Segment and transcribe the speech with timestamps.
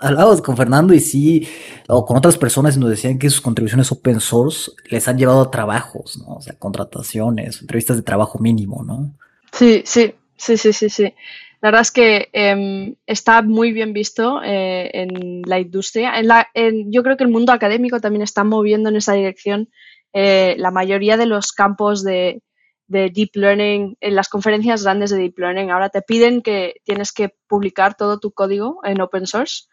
[0.00, 1.48] hablábamos con Fernando y sí,
[1.88, 5.42] o con otras personas y nos decían que sus contribuciones open source les han llevado
[5.42, 6.36] a trabajos, ¿no?
[6.36, 9.14] O sea, contrataciones, entrevistas de trabajo mínimo, ¿no?
[9.52, 11.14] Sí, sí, sí, sí, sí, sí.
[11.60, 16.18] La verdad es que em, está muy bien visto eh, en la industria.
[16.18, 16.48] En la,
[16.86, 19.68] yo creo que el mundo académico también está moviendo en esa dirección.
[20.14, 22.42] Eh, la mayoría de los campos de,
[22.86, 27.12] de, Deep Learning, en las conferencias grandes de Deep Learning, ahora te piden que tienes
[27.12, 29.64] que publicar todo tu código en open source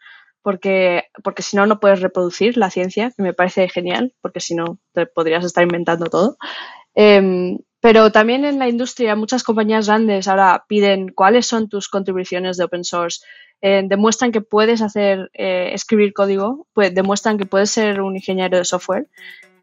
[0.42, 4.54] porque, porque si no, no puedes reproducir la ciencia, que me parece genial, porque si
[4.54, 6.36] no, te podrías estar inventando todo.
[6.94, 12.56] Em, pero también en la industria, muchas compañías grandes ahora piden cuáles son tus contribuciones
[12.56, 13.20] de open source.
[13.60, 18.58] Eh, demuestran que puedes hacer, eh, escribir código, pues, demuestran que puedes ser un ingeniero
[18.58, 19.08] de software.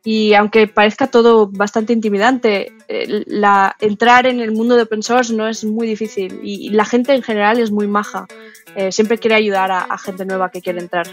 [0.05, 5.34] Y aunque parezca todo bastante intimidante, eh, la, entrar en el mundo de open source
[5.34, 8.28] no es muy difícil y, la gente en general es muy maja.
[8.92, 11.08] Siempre quiere ayudar a, a, gente nueva que quiere entrar.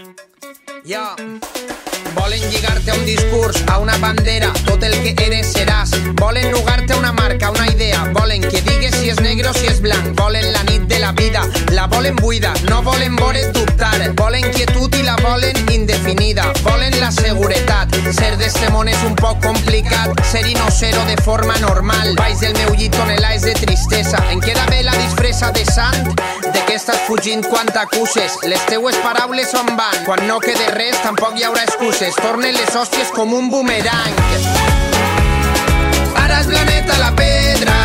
[2.15, 5.91] Volen lligarte a un discurs, a una bandera, tot el que eres seràs.
[6.15, 8.03] Volen nugarte una marca, una idea.
[8.13, 10.13] Volen que digues si és negre o si és blanc.
[10.19, 12.53] Volen la nit de la vida, la volen buida.
[12.69, 13.93] No volen veure't dubtar.
[14.15, 16.51] Volen quietud i la volen indefinida.
[16.63, 17.93] Volen la seguretat.
[18.13, 20.13] Ser d'este món és un poc complicat.
[20.31, 22.13] Ser i no ser-ho de forma normal.
[22.19, 24.21] Baix del meu llit tonelades de tristesa.
[24.31, 26.13] Em queda bé la disfressa de sant.
[26.43, 28.37] De què estàs fugint quan t'acuses?
[28.43, 29.97] Les teues paraules on van?
[30.05, 34.15] Quan no quede res, tampoc hi haurà excuses es tornen les hòsties com un boomerang.
[36.19, 37.75] Ara el planeta la pedra,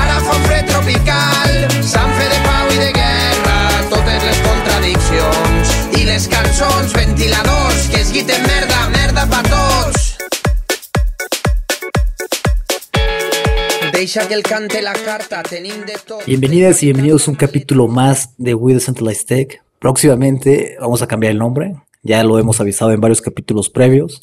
[0.00, 0.36] ara fa
[0.68, 3.56] tropical, s'han fet de pau i de guerra,
[3.94, 5.72] totes les contradiccions.
[6.00, 10.10] I les cançons, ventiladors, que es guiten merda, merda pa tots.
[14.80, 14.94] La.
[16.26, 19.69] Bienvenidas y bienvenidos a un capítulo más de We Decentralized Tech.
[19.80, 24.20] Próximamente vamos a cambiar el nombre, ya lo hemos avisado en varios capítulos previos,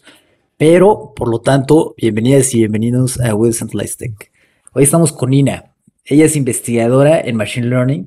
[0.55, 4.31] pero por lo tanto, bienvenidas y bienvenidos a Will Centralized Tech.
[4.73, 5.73] Hoy estamos con Nina.
[6.05, 8.05] Ella es investigadora en Machine Learning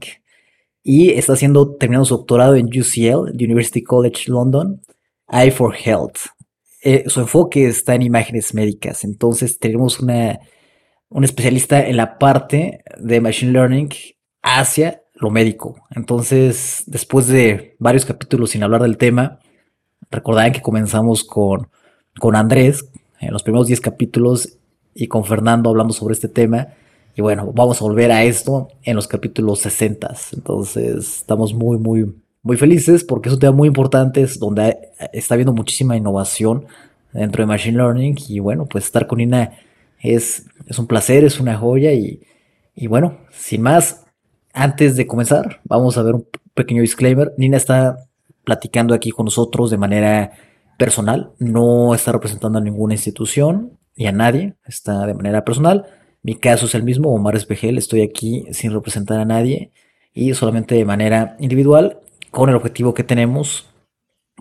[0.85, 4.81] y está haciendo, terminando su doctorado en UCL, University College London,
[5.29, 6.19] Eye for Health.
[6.85, 10.39] Eh, su enfoque está en imágenes médicas, entonces tenemos una,
[11.09, 13.89] una especialista en la parte de Machine Learning
[14.41, 15.77] hacia lo médico.
[15.91, 19.39] Entonces, después de varios capítulos sin hablar del tema,
[20.11, 21.69] recordarán que comenzamos con,
[22.19, 24.59] con Andrés en los primeros 10 capítulos
[24.95, 26.69] y con Fernando hablando sobre este tema.
[27.15, 30.17] Y bueno, vamos a volver a esto en los capítulos 60.
[30.33, 34.79] Entonces, estamos muy, muy, muy felices porque es un tema muy importante, es donde
[35.13, 36.65] está habiendo muchísima innovación
[37.13, 38.17] dentro de Machine Learning.
[38.27, 39.53] Y bueno, pues estar con Ina
[40.01, 41.93] es, es un placer, es una joya.
[41.93, 42.23] Y,
[42.75, 44.07] y bueno, sin más,
[44.53, 47.33] antes de comenzar, vamos a ver un pequeño disclaimer.
[47.37, 48.09] Nina está
[48.45, 50.33] platicando aquí con nosotros de manera
[50.79, 55.87] personal, no está representando a ninguna institución y a nadie, está de manera personal.
[56.23, 59.73] Mi caso es el mismo, Omar Espejel, estoy aquí sin representar a nadie
[60.13, 62.01] y solamente de manera individual
[62.31, 63.67] con el objetivo que tenemos,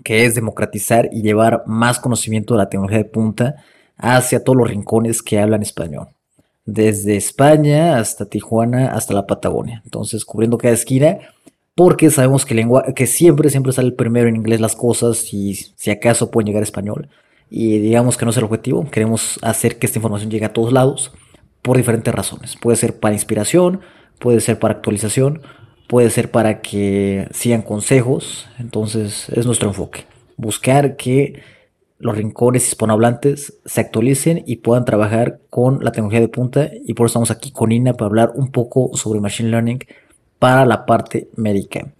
[0.04, 3.56] que es democratizar y llevar más conocimiento de la tecnología de punta
[3.96, 6.08] hacia todos los rincones que hablan español
[6.72, 9.82] desde España hasta Tijuana, hasta la Patagonia.
[9.84, 11.18] Entonces, cubriendo cada esquina,
[11.74, 15.90] porque sabemos que, lengua, que siempre, siempre sale primero en inglés las cosas y si
[15.90, 17.08] acaso pueden llegar español.
[17.48, 20.72] Y digamos que no es el objetivo, queremos hacer que esta información llegue a todos
[20.72, 21.12] lados
[21.62, 22.56] por diferentes razones.
[22.60, 23.80] Puede ser para inspiración,
[24.18, 25.42] puede ser para actualización,
[25.88, 28.46] puede ser para que sigan consejos.
[28.58, 30.04] Entonces, es nuestro enfoque.
[30.36, 31.42] Buscar que
[32.00, 36.70] los rincones hispanohablantes se actualicen y puedan trabajar con la tecnología de punta.
[36.84, 39.80] Y por eso estamos aquí con Ina para hablar un poco sobre Machine Learning
[40.38, 41.92] para la parte médica.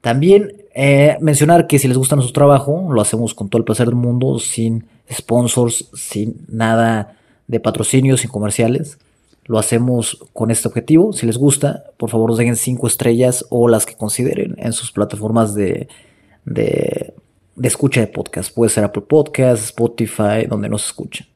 [0.00, 3.86] También eh, mencionar que si les gusta nuestro trabajo, lo hacemos con todo el placer
[3.86, 7.16] del mundo, sin sponsors, sin nada
[7.48, 8.98] de patrocinio, sin comerciales.
[9.46, 11.12] Lo hacemos con este objetivo.
[11.12, 14.92] Si les gusta, por favor, nos dejen 5 estrellas o las que consideren en sus
[14.92, 15.88] plataformas de,
[16.44, 17.14] de
[17.60, 18.54] de escucha de podcast.
[18.54, 21.26] Puede ser Apple Podcast, Spotify, donde nos escuchen.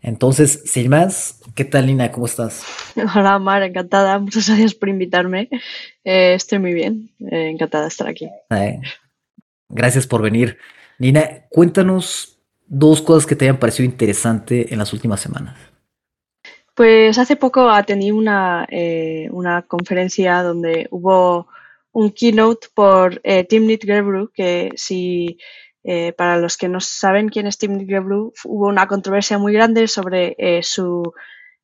[0.00, 2.10] Entonces, sin más, ¿qué tal, Nina?
[2.10, 2.64] ¿Cómo estás?
[3.14, 4.18] Hola, Mar, encantada.
[4.18, 5.50] Muchas gracias por invitarme.
[6.02, 7.10] Eh, estoy muy bien.
[7.30, 8.26] Eh, encantada de estar aquí.
[8.48, 8.80] Eh,
[9.68, 10.56] gracias por venir.
[10.98, 15.58] Nina, cuéntanos dos cosas que te hayan parecido interesante en las últimas semanas.
[16.74, 18.66] Pues hace poco atendí una,
[19.30, 21.48] una conferencia donde hubo
[21.92, 25.38] un keynote por eh, Timnit Gebru, que si
[25.82, 29.88] eh, para los que no saben quién es Timnit Gebru, hubo una controversia muy grande
[29.88, 31.12] sobre eh, su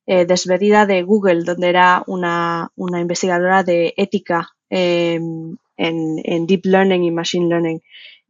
[0.07, 7.11] eh, despedida de Google, donde era una, investigadora de ética em, en, Deep Learning y
[7.11, 7.81] Machine Learning.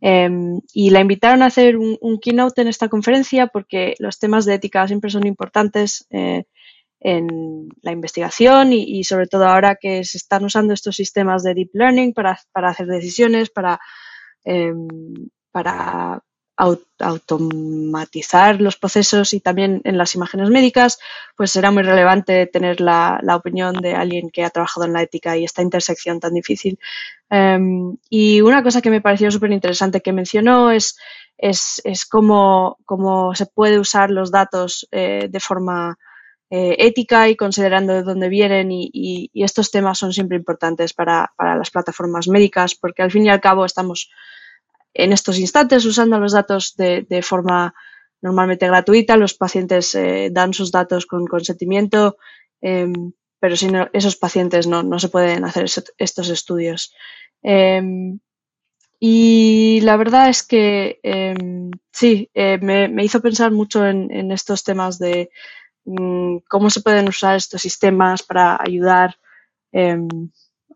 [0.01, 4.55] Em, y la invitaron a hacer un, keynote en esta conferencia porque los temas de
[4.55, 6.05] ética siempre son importantes
[6.99, 11.69] en la investigación y, sobre todo ahora que se están usando estos sistemas de deep
[11.73, 13.79] learning para, hacer decisiones, para,
[14.43, 14.87] em,
[15.51, 16.23] para
[16.99, 20.97] automatizar los procesos y también en las imágenes médicas,
[21.35, 25.37] pues será muy relevante tener la, opinión de alguien que ha trabajado en la ética
[25.37, 26.79] y esta intersección tan difícil.
[27.29, 30.97] Em, y una cosa que me pareció súper interesante que mencionó es,
[31.37, 35.99] es, cómo, cómo, se puede usar los datos eh, de forma
[36.49, 41.71] eh, ética y considerando de dónde vienen y, estos temas son siempre importantes para, las
[41.71, 44.09] plataformas médicas porque al fin y al cabo estamos
[44.93, 47.73] en estos instantes usando los datos de, forma
[48.21, 52.17] normalmente gratuita, los pacientes eh, dan sus datos con consentimiento,
[52.61, 55.65] em, pero sin esos pacientes no, se pueden hacer
[55.97, 56.93] estos estudios.
[57.43, 58.19] Em,
[58.99, 64.97] y la verdad es que em, sí, eh, me, hizo pensar mucho en estos temas
[64.97, 65.29] de,
[66.47, 69.15] cómo se pueden usar estos sistemas para ayudar
[69.71, 70.07] em,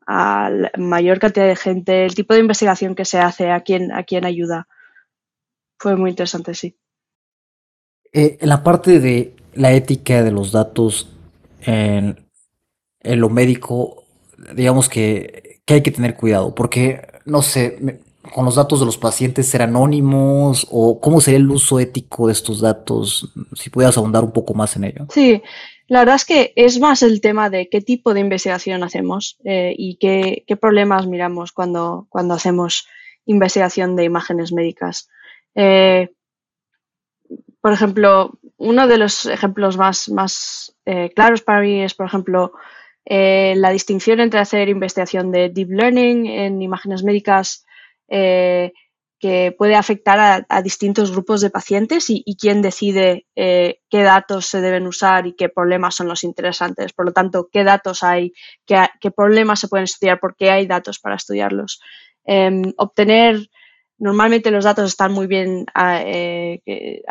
[0.07, 3.91] a la mayor cantidad de gente, el tipo de investigación que se hace, a quién,
[3.91, 4.67] a quién ayuda.
[5.77, 6.77] Fue muy interesante, sí.
[8.13, 11.09] Eh, en la parte de la ética de los datos
[11.61, 12.27] en,
[13.03, 14.03] lo médico,
[14.55, 18.01] digamos que, que, hay que tener cuidado, porque, no sé,
[18.33, 22.33] con los datos de los pacientes ser anónimos o cómo sería el uso ético de
[22.33, 23.31] estos datos?
[23.53, 25.05] Si pudieras ahondar un poco más en ello.
[25.09, 25.41] Sí,
[25.91, 29.75] la verdad es que es más el tema de qué tipo de investigación hacemos eh,
[29.77, 32.87] y qué, problemas miramos cuando, cuando hacemos
[33.25, 35.09] investigación de imágenes médicas.
[35.53, 36.13] Eh,
[37.59, 42.53] por ejemplo, uno de los ejemplos más, más eh, claros para mí es, por ejemplo,
[43.03, 47.65] la distinción entre hacer investigación de deep learning en imágenes médicas
[48.11, 48.73] eh,
[49.19, 54.61] que puede afectar a, distintos grupos de pacientes y, quién decide eh, qué datos se
[54.61, 56.91] deben usar y qué problemas son los interesantes.
[56.91, 58.33] Por lo tanto, qué datos hay,
[58.65, 61.79] qué, problemas se pueden estudiar, por qué hay datos para estudiarlos.
[62.25, 63.47] Em, obtener,
[63.99, 67.03] normalmente los datos están muy bien ah, eh,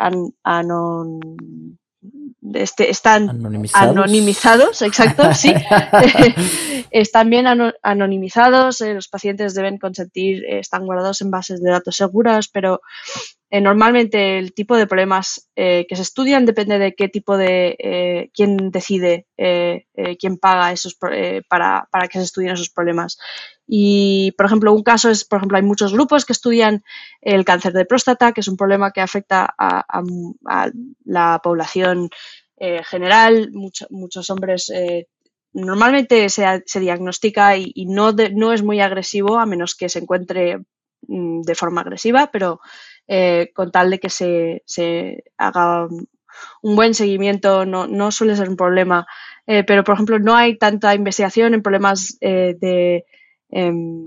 [2.53, 3.29] este, están
[3.73, 4.81] anonimizados.
[4.81, 5.53] exacto, sí.
[6.91, 7.45] están bien
[7.81, 12.81] anonimizados, eh, los pacientes deben consentir, eh, están guardados en bases de datos seguras, pero
[13.51, 18.71] eh, normalmente el tipo de problemas que se estudian depende de qué tipo de, quién
[18.71, 23.17] decide, quién paga esos para, para que se estudien esos problemas.
[23.73, 26.83] Y, por ejemplo, un caso es, por ejemplo, hay muchos grupos que estudian
[27.21, 30.03] el cáncer de próstata, que es un problema que afecta a,
[31.05, 32.09] la población
[32.57, 33.51] eh, general.
[33.53, 35.07] muchos hombres eh,
[35.53, 40.57] normalmente se, diagnostica y, no, no, es muy agresivo a menos que se encuentre
[41.07, 42.59] mm, de forma agresiva, pero
[43.13, 45.87] eh, con tal de que se, se haga
[46.61, 49.05] un buen seguimiento no, no, suele ser un problema.
[49.45, 53.03] pero, por ejemplo, no hay tanta investigación en problemas de
[53.51, 54.03] Em,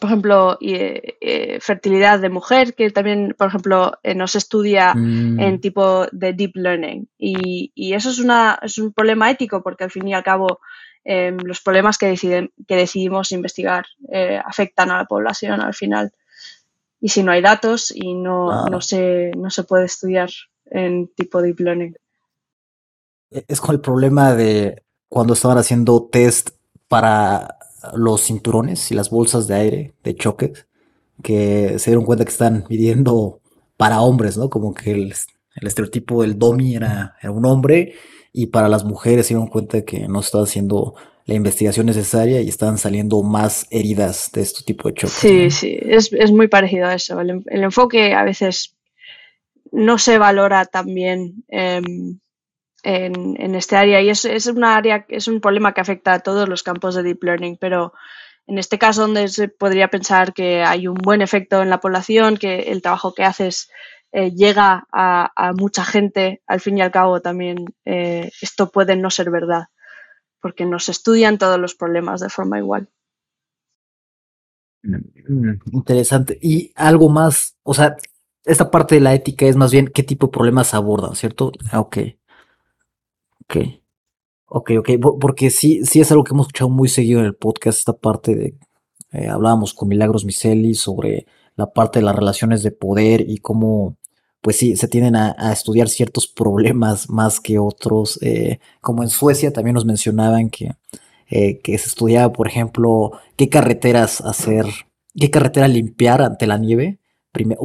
[0.00, 4.94] por ejemplo, eh, eh, fertilidad de mujer, que también, por ejemplo, eh, no se estudia
[4.94, 5.40] mm.
[5.40, 7.08] en tipo de deep learning.
[7.18, 10.60] Y, eso es, una, es un problema ético porque al fin y al cabo
[11.04, 13.86] em, los problemas que, deciden, que decidimos investigar
[14.44, 16.12] afectan a la población al final.
[17.00, 20.30] Y si no hay datos y no, no, se, no se puede estudiar
[20.66, 21.94] en tipo deep learning.
[23.30, 26.50] E-, es con el problema de cuando estaban haciendo test
[26.88, 27.58] para
[27.94, 30.52] los cinturones y las bolsas de aire de choque
[31.22, 33.40] que se dieron cuenta que están midiendo
[33.76, 34.50] para hombres, ¿no?
[34.50, 35.14] Como que el,
[35.62, 37.94] estereotipo del domi era, un hombre
[38.32, 40.94] y para las mujeres se dieron cuenta que no estaba haciendo
[41.26, 45.14] la investigación necesaria y estaban saliendo más heridas de este tipo de choques.
[45.14, 47.20] Sí, sí, es, muy parecido a eso.
[47.20, 48.76] El, enfoque a veces
[49.72, 51.44] no se valora tan bien.
[51.48, 52.20] Em,
[52.84, 56.48] en, este área y es, es, una área, es un problema que afecta a todos
[56.48, 57.92] los campos de deep learning, pero
[58.46, 62.36] en este caso donde se podría pensar que hay un buen efecto en la población,
[62.36, 63.68] que el trabajo que haces
[64.12, 69.10] eh, llega a, mucha gente, al fin y al cabo también eh, esto puede no
[69.10, 69.64] ser verdad,
[70.46, 72.88] porque no se estudian todos los problemas de forma igual.
[75.72, 76.38] Interesante.
[76.40, 77.96] Y algo más, o sea,
[78.44, 81.50] esta parte de la ética es más bien qué tipo de problemas abordan, ¿cierto?
[81.72, 81.98] Ah, ok.
[83.42, 83.56] Ok.
[84.46, 84.90] Ok, ok.
[85.20, 88.36] Porque sí, sí es algo que hemos escuchado muy seguido en el podcast, esta parte
[88.36, 88.56] de.
[89.10, 91.26] Eh, hablábamos con Milagros Miseli sobre
[91.56, 93.96] la parte de las relaciones de poder y cómo,
[94.46, 98.16] pues sí, se tienden a, estudiar ciertos problemas más que otros.
[98.22, 100.76] Eh, como en Suecia también nos mencionaban que
[101.28, 104.66] eh, que se estudiaba, por ejemplo, qué carreteras hacer,
[105.18, 107.00] qué carretera limpiar ante la nieve,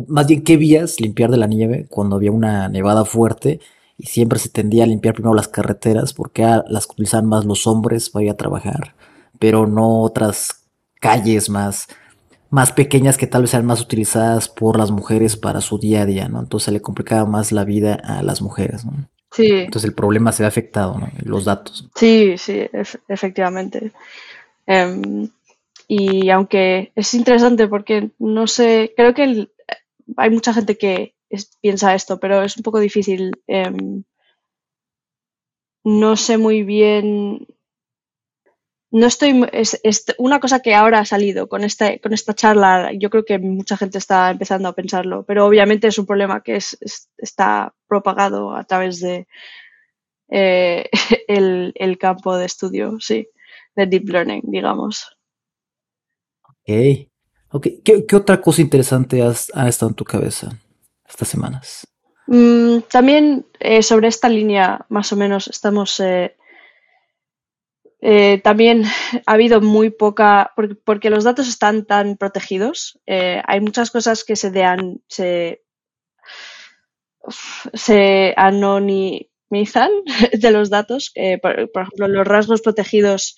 [0.08, 3.60] más bien qué vías limpiar de la nieve cuando había una nevada fuerte
[3.96, 8.10] y siempre se tendía a limpiar primero las carreteras porque las utilizaban más los hombres
[8.10, 8.96] para ir a trabajar,
[9.38, 10.66] pero no otras
[11.00, 11.88] calles más,
[12.51, 16.05] más pequeñas que tal vez sean más utilizadas por las mujeres para su día a
[16.05, 16.41] día, ¿no?
[16.41, 19.10] Entonces le complicaba más la vida a las mujeres, ¿no?
[19.31, 19.48] Sí.
[19.50, 21.10] Entonces el problema se ve afectado, ¿no?
[21.24, 21.89] Los datos.
[21.96, 22.67] Sí, sí,
[23.08, 23.93] efectivamente.
[24.67, 25.29] Em,
[25.88, 29.48] y aunque es interesante porque no sé, creo que
[30.17, 31.15] hay mucha gente que
[31.62, 33.31] piensa esto, pero es un poco difícil.
[33.48, 34.03] Em,
[35.86, 37.48] no sé muy bien.
[38.92, 39.48] No estoy.
[39.54, 39.80] Es,
[40.18, 42.92] una cosa que ahora ha salido con esta, con esta charla.
[42.94, 46.58] Yo creo que mucha gente está empezando a pensarlo, pero obviamente es un problema que
[46.58, 46.78] es,
[47.18, 49.28] está propagado a través de
[50.30, 50.90] eh,
[51.28, 53.28] el, campo de estudio, sí,
[53.76, 55.08] de deep learning, digamos.
[56.44, 57.08] Ok.
[57.50, 57.82] okay.
[57.82, 60.52] ¿Qué, otra cosa interesante ha estado en tu cabeza?
[61.12, 61.88] estas semanas?
[62.28, 66.00] Mm, también eh, sobre esta línea, más o menos, estamos...
[66.00, 66.36] Eh,
[68.01, 68.84] eh, también
[69.25, 70.53] ha habido muy poca,
[70.86, 75.62] porque, los datos están tan protegidos, hay muchas cosas que se, dean, se,
[77.74, 79.91] se anonimizan
[80.34, 83.38] de los datos, por, ejemplo, los rasgos protegidos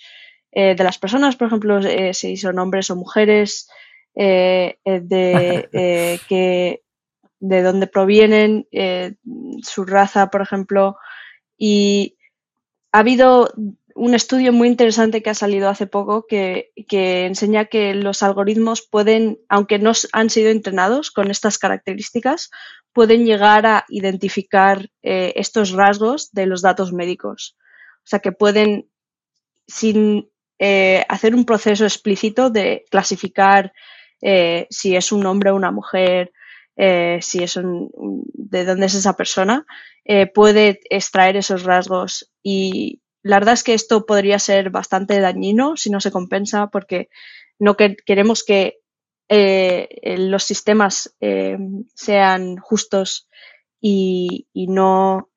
[0.52, 1.82] de las personas, por ejemplo,
[2.14, 3.68] si son hombres o mujeres,
[4.16, 4.78] de
[6.30, 6.84] que
[7.44, 9.16] de dónde provienen, eh,
[9.62, 10.96] su raza, por ejemplo.
[11.58, 12.18] Y
[12.94, 13.52] ha habido
[13.96, 19.40] un estudio muy interesante que ha salido hace poco que, enseña que los algoritmos pueden,
[19.50, 22.50] aunque no han sido entrenados con estas características,
[22.92, 27.58] pueden llegar a identificar eh, estos rasgos de los datos médicos.
[27.98, 28.90] O sea que pueden,
[29.68, 33.74] sin eh, hacer un proceso explícito de clasificar
[34.70, 36.32] si es un hombre o una mujer,
[36.76, 39.66] eh, si es de dónde es esa persona,
[40.06, 42.32] eh, puede extraer esos rasgos.
[42.42, 47.10] Y la verdad es que esto podría ser bastante dañino si no se compensa, porque
[47.60, 48.80] no queremos que
[49.30, 49.88] eh,
[50.18, 51.16] los sistemas
[51.96, 53.30] sean justos
[53.82, 55.30] y, no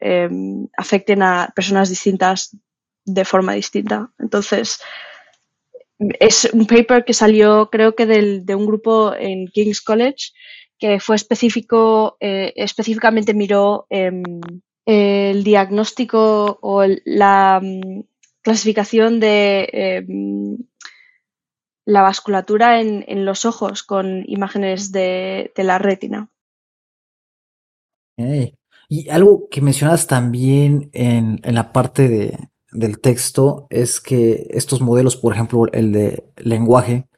[0.76, 2.57] afecten a personas distintas
[3.05, 4.12] de forma distinta.
[4.19, 4.81] Entonces,
[5.99, 10.33] es un paper que salió creo que de un grupo en King's College
[10.78, 14.23] que fue específico, eh, específicamente miró em,
[14.87, 18.05] el diagnóstico o la mm,
[18.43, 20.59] clasificación de em,
[21.85, 26.31] la vasculatura en, los ojos con imágenes de, la retina.
[28.88, 32.38] Y algo que mencionas también en, la parte
[32.73, 37.09] del texto es que estos modelos, por ejemplo, el de lenguaje,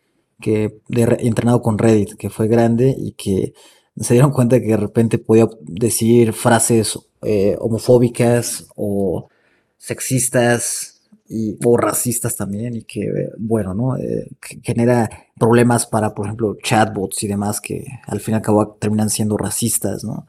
[0.41, 3.53] que de, entrenado con Reddit, que fue grande y que
[3.97, 9.29] se dieron cuenta que de repente podía decir frases eh, homofóbicas o
[9.77, 13.97] sexistas y, o racistas también y que, bueno, ¿no?
[13.97, 14.29] Eh,
[14.63, 15.09] genera
[15.39, 19.37] problemas para, por ejemplo, chatbots y demás que al fin y al cabo terminan siendo
[19.37, 20.27] racistas, ¿no?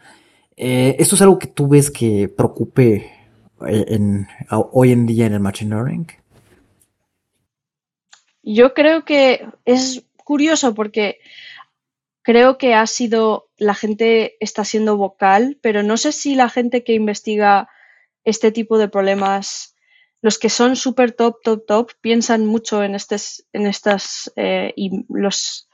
[0.58, 3.10] Eh, ¿Esto es algo que tú ves que preocupe
[3.65, 6.08] en, hoy en día en el Machine Learning?
[8.43, 11.19] Yo creo que es curioso porque
[12.22, 16.84] creo que ha sido, la gente está siendo vocal, pero no sé si la gente
[16.84, 17.70] que investiga
[18.24, 19.75] este tipo de problemas,
[20.22, 25.06] los que son súper top, top, top, piensan mucho en, estes, en estas eh, y
[25.10, 25.70] los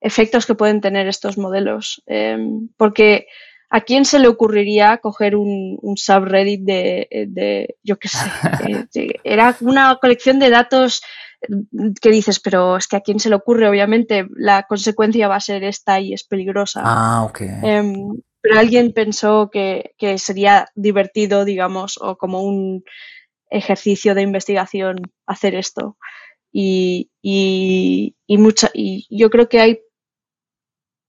[0.00, 2.02] efectos que pueden tener estos modelos.
[2.06, 3.26] Em, porque
[3.70, 8.18] ¿a quién se le ocurriría coger un, subreddit de, yo qué sé,
[9.24, 11.02] era una colección de datos
[12.00, 15.40] que dices, pero es que a quién se le ocurre, obviamente la consecuencia va a
[15.40, 16.82] ser esta y es peligrosa.
[16.84, 17.40] Ah, ok.
[17.62, 22.84] Em, pero alguien pensó que, sería divertido, digamos, o como un
[23.50, 25.96] ejercicio de investigación hacer esto.
[26.52, 29.80] Y, y, mucha, y yo creo que hay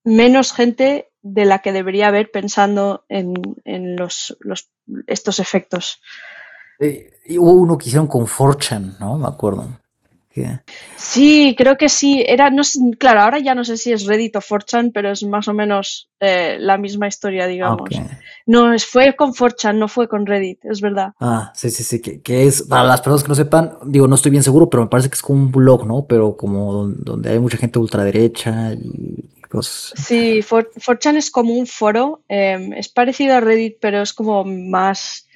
[0.04, 3.34] menos gente de la que debería haber pensando en,
[3.96, 4.38] los,
[5.08, 6.02] estos efectos.
[6.80, 9.18] Eh, hubo uno que hicieron con Fortune, ¿no?
[9.18, 9.68] Me acuerdo.
[10.96, 12.24] Sí, creo que sí.
[12.26, 12.64] Era, no
[12.98, 16.10] claro, ahora ya no sé si es Reddit o 4chan, pero es más o menos
[16.20, 17.90] eh, la misma historia, digamos.
[18.46, 21.14] No, fue con 4chan, no fue con Reddit, es verdad.
[21.20, 24.32] Ah, sí, sí, sí, que, es, para las personas que no sepan, digo, no estoy
[24.32, 26.06] bien seguro, pero me parece que es como un blog, ¿no?
[26.06, 29.94] Pero como donde hay mucha gente ultraderecha y cosas.
[29.96, 35.28] Sí, 4chan es como un foro, em, es parecido a Reddit, pero es como más,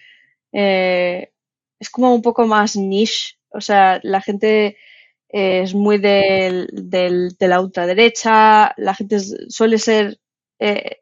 [0.54, 1.32] eh,
[1.80, 4.78] es como un poco más niche O sea, la gente
[5.30, 6.68] es muy de
[7.40, 10.20] la ultraderecha, la gente suele ser
[10.60, 10.98] eh,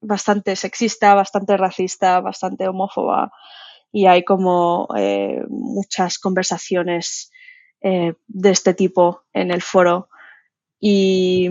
[0.00, 3.32] bastante sexista, bastante racista, bastante homófoba
[3.92, 7.30] y hay como eh, muchas conversaciones
[7.80, 10.08] eh, de este tipo en el foro.
[10.80, 11.48] Y,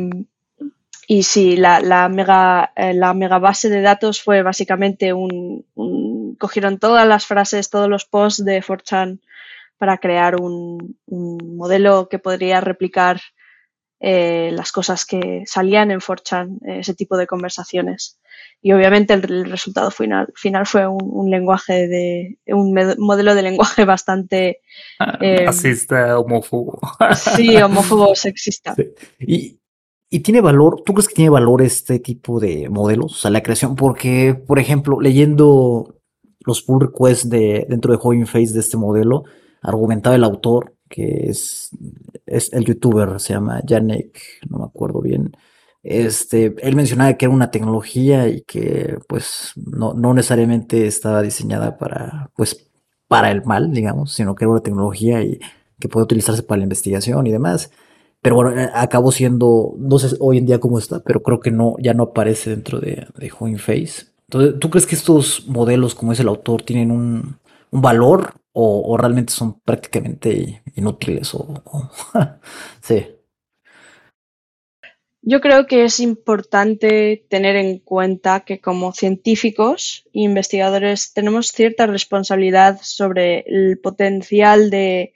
[1.08, 5.66] y sí, la, la, mega, la mega base de datos fue básicamente un,
[6.38, 9.20] Cogieron todas las frases, todos los posts de 4chan
[9.84, 13.20] para crear un, modelo que podría replicar
[14.00, 18.18] eh, las cosas que salían en 4chan, ese tipo de conversaciones.
[18.62, 24.62] Y obviamente el, resultado final, final fue un, lenguaje de un modelo de lenguaje bastante
[25.02, 26.80] ah, eh, racista, homófobo.
[27.36, 28.78] sí, homófobo, sexista.
[29.20, 29.60] Y,
[30.10, 33.16] y tiene valor, ¿tú crees que tiene valor este tipo de modelos?
[33.16, 36.00] O sea, la creación, porque, por ejemplo, leyendo
[36.46, 39.26] los pull requests de, dentro de Hugging Face de este modelo,
[39.64, 41.72] argumentaba el autor, que es,
[42.26, 45.36] es el youtuber, se llama Janek, no me acuerdo bien.
[45.82, 51.78] Este, él mencionaba que era una tecnología y que pues no, no necesariamente estaba diseñada
[51.78, 52.70] para, pues,
[53.08, 55.40] para el mal, digamos, sino que era una tecnología y
[55.80, 57.72] que puede utilizarse para la investigación y demás.
[58.22, 61.52] Pero bueno, eh, acabó siendo, no sé hoy en día cómo está, pero creo que
[61.52, 64.06] no, ya no aparece dentro de, de Face.
[64.30, 67.38] Entonces, ¿tú crees que estos modelos, como es el autor, tienen un,
[67.72, 71.62] un valor o, realmente son prácticamente inútiles o,
[72.82, 73.08] sí.
[75.26, 81.88] Yo creo que es importante tener en cuenta que como científicos e investigadores tenemos cierta
[81.88, 85.14] responsabilidad sobre el potencial de,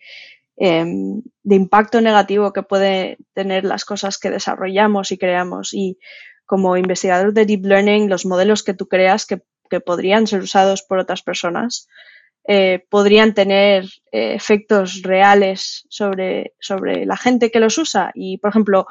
[0.55, 5.73] em, de impacto negativo que puede tener las cosas que desarrollamos y creamos.
[5.73, 5.99] Y
[6.45, 10.83] como investigador de Deep Learning, los modelos que tú creas que, que podrían ser usados
[10.83, 11.89] por otras personas
[12.49, 18.11] eh, podrían tener eh, efectos reales sobre, sobre la gente que los usa.
[18.15, 18.87] Y, por ejemplo,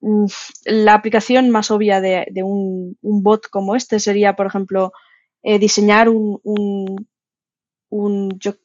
[0.00, 0.24] mm,
[0.64, 4.92] la aplicación más obvia de, un, bot como este sería, por ejemplo,
[5.42, 7.06] eh, diseñar un, un,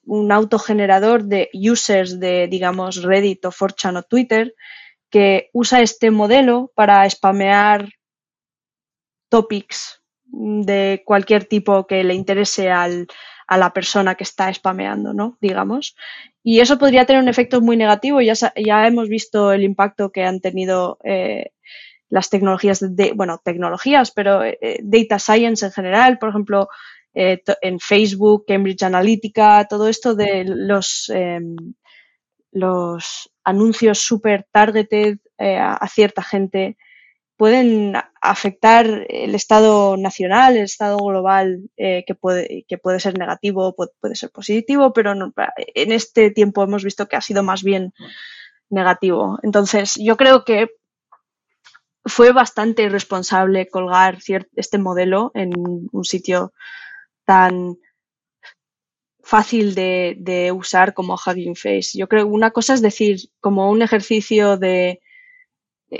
[0.05, 4.55] un, autogenerador de users de, digamos, Reddit o 4chan o Twitter
[5.09, 7.89] que usa este modelo para spamear
[9.27, 13.07] topics de cualquier tipo que le interese al,
[13.47, 15.37] a la persona que está spameando, ¿no?
[15.41, 15.95] Digamos.
[16.43, 18.21] Y eso podría tener un efecto muy negativo.
[18.21, 21.51] Ya, ya hemos visto el impacto que han tenido eh,
[22.09, 26.67] las tecnologías, de, bueno, tecnologías, pero eh, data science en general, por ejemplo,
[27.13, 31.55] eh, en Facebook, Cambridge Analytica, todo esto de los, em,
[32.51, 36.77] los anuncios super targeted a cierta gente
[37.37, 43.75] pueden afectar el estado nacional, el estado global, eh, que, puede, que puede ser negativo,
[43.75, 47.93] puede, puede ser positivo, pero en este tiempo hemos visto que ha sido más bien
[48.69, 49.39] negativo.
[49.43, 50.69] Entonces, yo creo que
[52.05, 54.19] fue bastante irresponsable colgar
[54.55, 56.53] este modelo en un sitio
[57.25, 57.77] tan
[59.23, 61.97] fácil de, usar como Hugging Face.
[61.97, 65.01] Yo creo que una cosa es decir, como un ejercicio de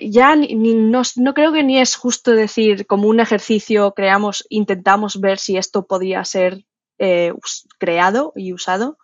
[0.01, 5.57] ya no, creo que ni es justo decir como un ejercicio creamos, intentamos ver si
[5.57, 6.65] esto podía ser
[6.99, 7.33] eh,
[7.79, 8.97] creado y usado,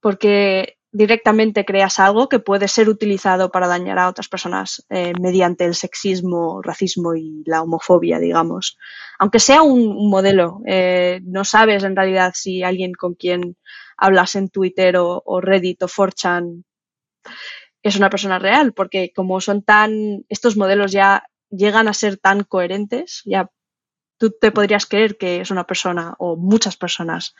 [0.00, 5.64] porque directamente creas algo que puede ser utilizado para dañar a otras personas eh, mediante
[5.64, 8.78] el sexismo, racismo y la homofobia, digamos.
[9.18, 13.56] Aunque sea un, modelo, eh, no sabes en realidad si alguien con quien
[13.96, 16.62] hablas en Twitter o, o Reddit o 4chan
[17.84, 22.42] es una persona real, porque como son tan, estos modelos ya llegan a ser tan
[22.42, 23.50] coherentes, ya
[24.16, 27.34] tú te podrías creer que es una persona o muchas personas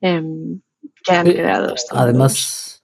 [0.00, 0.60] em,
[1.04, 1.96] que han creado esto.
[1.98, 2.82] Además,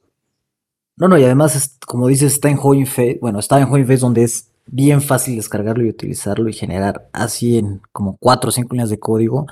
[0.97, 4.51] no, no, y además, como dices, está en Face, bueno, está en Face donde es
[4.67, 8.99] bien fácil descargarlo y utilizarlo y generar así en como cuatro o cinco líneas de
[8.99, 9.47] código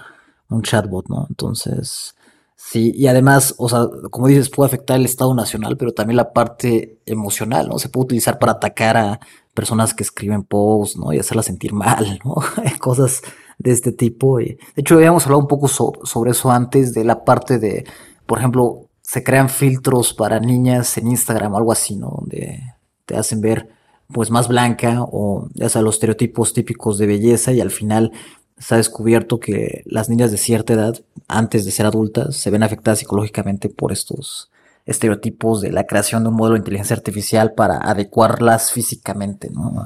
[0.49, 1.27] un chatbot, ¿no?
[1.29, 2.17] Entonces,
[2.63, 6.33] Sí, y además, o sea, como dices, puede afectar el Estado Nacional, pero también la
[6.33, 7.79] parte emocional, ¿no?
[7.79, 9.21] Se puede utilizar para atacar a
[9.55, 11.13] personas que escriben posts, ¿no?
[11.13, 12.37] Y hacerlas sentir mal, ¿no?
[12.79, 13.23] Cosas
[13.59, 14.39] de este tipo.
[14.39, 17.85] de hecho, habíamos hablado un poco sobre eso antes, de la parte de,
[18.27, 22.15] por ejemplo, se crean filtros para niñas en Instagram o algo así, ¿no?
[22.21, 22.61] Donde
[23.05, 23.69] te hacen ver
[24.13, 28.13] pues más blanca o ya sea los estereotipos típicos de belleza y al final
[28.61, 32.63] se ha descubierto que las niñas de cierta edad, antes de ser adultas, se ven
[32.63, 34.51] afectadas psicológicamente por estos
[34.85, 39.85] estereotipos de la creación de un modelo de inteligencia artificial para adecuarlas físicamente, ¿no?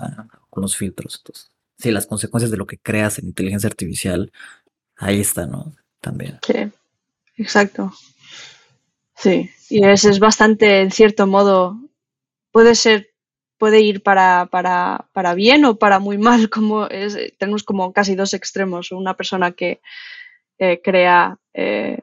[0.51, 1.17] con los filtros.
[1.19, 4.33] Entonces, sí, las consecuencias de lo que creas en inteligencia artificial,
[4.97, 5.73] ahí está, ¿no?
[6.01, 6.39] También.
[6.47, 6.71] Sí,
[7.37, 7.93] exacto.
[9.17, 11.79] Sí, y es, es bastante, en cierto modo,
[12.51, 13.14] puede ser,
[13.59, 18.15] puede ir para, para, para bien o para muy mal, como es, tenemos como casi
[18.15, 19.81] dos extremos, una persona que
[20.59, 22.01] eh, crea eh,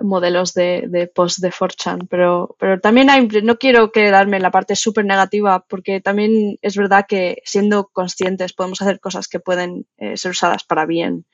[0.00, 4.74] modelos de, post de 4chan, pero, pero también hay, no quiero quedarme en la parte
[4.74, 10.16] súper negativa porque también es verdad que siendo conscientes podemos hacer cosas que pueden eh,
[10.16, 11.26] ser usadas para bien,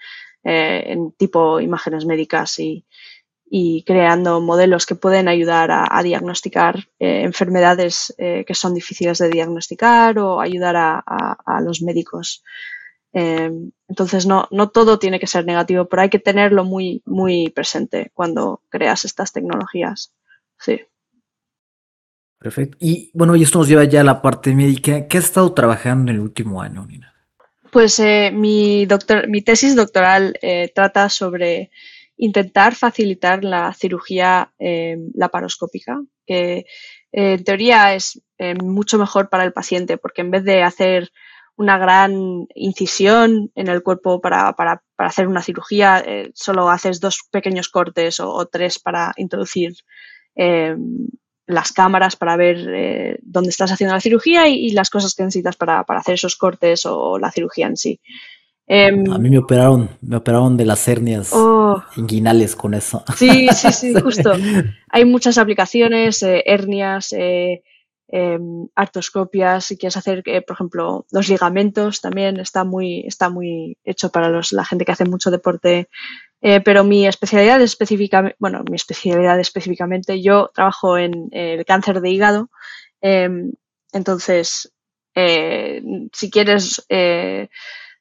[0.42, 2.86] en tipo imágenes médicas y,
[3.52, 9.28] y creando modelos que pueden ayudar a, diagnosticar eh, enfermedades eh, que son difíciles de
[9.28, 12.44] diagnosticar o ayudar a, los médicos.
[13.12, 17.50] Em, entonces, no, no todo tiene que ser negativo, pero hay que tenerlo muy, muy
[17.50, 20.14] presente cuando creas estas tecnologías.
[20.56, 20.82] Sí.
[22.38, 22.76] Perfecto.
[22.80, 25.08] Y bueno, y esto nos lleva ya a la parte médica.
[25.08, 27.12] ¿Qué has estado trabajando en el último año, Nina?
[27.72, 30.38] Pues eh, mi, doctor, mi tesis doctoral
[30.72, 31.72] trata sobre
[32.20, 36.66] intentar facilitar la cirugía eh, laparoscópica, que
[37.12, 41.11] eh, en teoría es eh, mucho mejor para el paciente, porque en vez de hacer
[41.56, 44.54] una gran incisión en el cuerpo para,
[44.98, 46.04] hacer una cirugía,
[46.35, 49.74] solo haces dos pequeños cortes o, tres para introducir
[51.46, 55.85] las cámaras para ver dónde estás haciendo la cirugía y, las cosas que necesitas para,
[55.85, 58.00] para, hacer esos cortes o la cirugía en sí.
[58.72, 61.83] Em, a mí me operaron, me operaron de las hernias oh.
[61.96, 63.02] inguinales con eso.
[63.16, 64.30] Sí, sí, sí, justo.
[64.90, 67.64] Hay muchas aplicaciones, eh, hernias, eh,
[68.06, 73.76] em, artroscopias, si quieres hacer, eh, por ejemplo, los ligamentos también está muy, está muy
[73.83, 75.88] hecho para los, la gente que hace mucho deporte.
[76.64, 82.50] pero mi especialidad específicamente, bueno, mi especialidad específicamente, yo trabajo en el cáncer de hígado.
[83.00, 83.52] Em,
[83.92, 84.72] entonces,
[86.12, 86.87] si quieres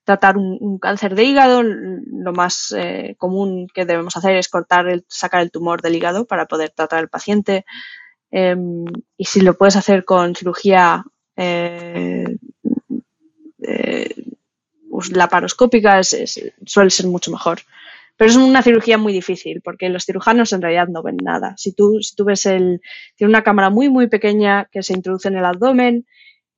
[0.10, 5.06] tratar un, cáncer de hígado, lo más eh, común que debemos hacer es cortar, el,
[5.08, 7.64] sacar el tumor del hígado para poder tratar al paciente.
[8.32, 8.86] Em,
[9.18, 11.04] y si lo puedes hacer con cirugía
[11.36, 12.26] eh,
[13.62, 14.16] eh,
[15.12, 17.60] laparoscópica, suele ser mucho mejor.
[18.18, 21.54] Pero es una cirugía muy difícil porque los cirujanos en realidad no ven nada.
[21.56, 22.82] Si tú, si tú ves el,
[23.16, 26.08] tiene una cámara muy, muy pequeña que se introduce en el abdomen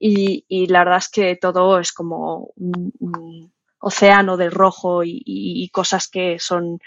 [0.04, 6.40] y, la verdad es que todo es como un, océano de rojo y, cosas que
[6.40, 6.80] son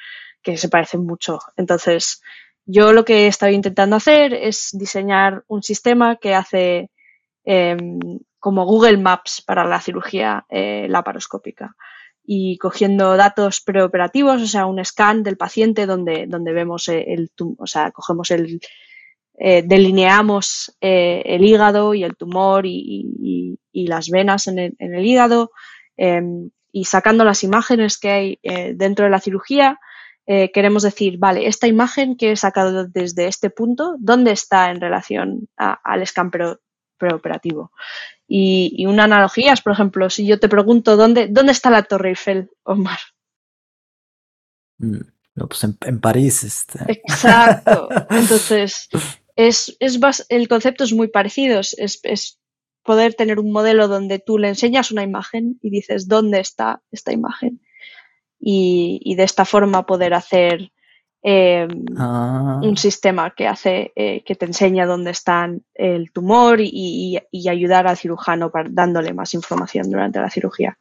[0.43, 1.39] que se parecen mucho.
[1.57, 2.21] Entonces,
[2.67, 6.91] yo lo que he estado intentando hacer es diseñar un sistema que hace
[7.45, 7.99] em,
[8.39, 11.77] como Google Maps para la cirugía eh, laparoscópica
[12.25, 17.67] y cogiendo datos preoperativos, o sea, un scan del paciente donde, donde vemos el, o
[17.67, 18.61] sea, cogemos el,
[19.37, 25.51] eh, delineamos eh, el hígado y el tumor y, las venas en el, hígado
[25.97, 29.79] em, y sacando las imágenes que hay eh, dentro de la cirugía,
[30.27, 35.49] queremos decir, vale, esta imagen que he sacado desde este punto, ¿dónde está en relación
[35.57, 36.31] al scan
[36.97, 37.73] preoperativo?
[38.27, 42.11] Y, una analogía es, por ejemplo, si yo te pregunto, ¿dónde, dónde está la Torre
[42.11, 43.01] Eiffel, Omar?
[44.79, 45.01] Mm,
[45.47, 46.43] pues en, París.
[46.43, 46.79] Este.
[46.91, 47.89] Exacto.
[48.11, 48.89] Entonces,
[49.37, 52.41] es, es el concepto es muy parecido, es,
[52.83, 57.13] poder tener un modelo donde tú le enseñas una imagen y dices dónde está esta
[57.13, 57.63] imagen
[58.39, 60.71] y, de esta forma poder hacer
[61.23, 62.61] em, ah.
[62.63, 67.19] un sistema que hace eh, que te enseña dónde está el tumor y,
[67.49, 70.79] ayudar al cirujano para, dándole más información durante la cirugía.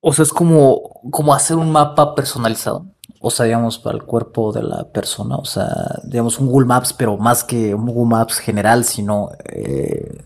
[0.00, 4.52] O sea, es como, como hacer un mapa personalizado o sea, digamos, para el cuerpo
[4.52, 5.68] de la persona, o sea,
[6.04, 10.22] digamos, un Google Maps, pero más que un Google Maps general, sino eh,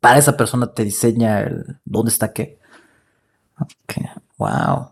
[0.00, 2.58] para esa persona te diseña el, dónde está qué.
[4.38, 4.90] Wow.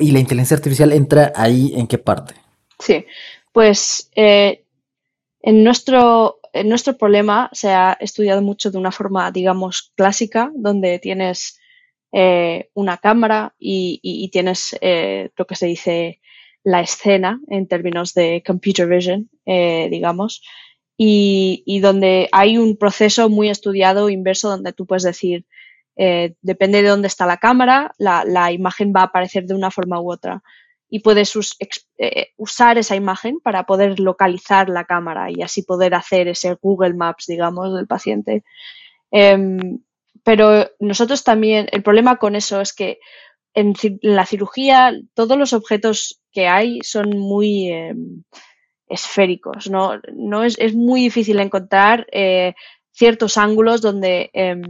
[0.00, 2.34] ¿Y la inteligencia artificial entra ahí en qué parte?
[2.78, 3.06] Sí,
[3.52, 4.64] pues eh,
[5.42, 10.98] en, nuestro, en nuestro problema se ha estudiado mucho de una forma, digamos, clásica, donde
[10.98, 11.60] tienes
[12.12, 14.76] eh, una cámara y, y tienes
[15.36, 16.20] lo que se dice
[16.66, 20.42] la escena en términos de computer vision, eh, digamos,
[20.96, 25.46] y, donde hay un proceso muy estudiado inverso donde tú puedes decir,
[25.94, 30.00] eh, depende de dónde está la cámara, la, imagen va a aparecer de una forma
[30.00, 30.42] u otra.
[30.90, 31.32] Y puedes
[31.98, 36.94] eh, usar esa imagen para poder localizar la cámara y así poder hacer ese Google
[36.94, 38.42] Maps, digamos, del paciente.
[39.12, 39.78] Em,
[40.24, 42.98] pero nosotros también, el problema con eso es que
[43.56, 48.22] en, la cirugía todos los objetos que hay son muy em,
[48.86, 49.94] esféricos, ¿no?
[50.44, 52.54] es, muy difícil encontrar eh,
[52.92, 54.62] ciertos ángulos donde em,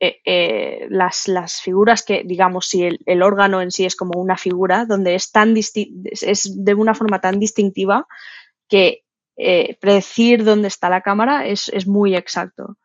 [0.00, 4.86] eh, eh, las, figuras que, digamos, si el, órgano en sí es como una figura,
[4.86, 8.06] donde es, tan es de una forma tan distintiva
[8.68, 9.02] que
[9.80, 12.78] predecir dónde está la cámara es, muy exacto.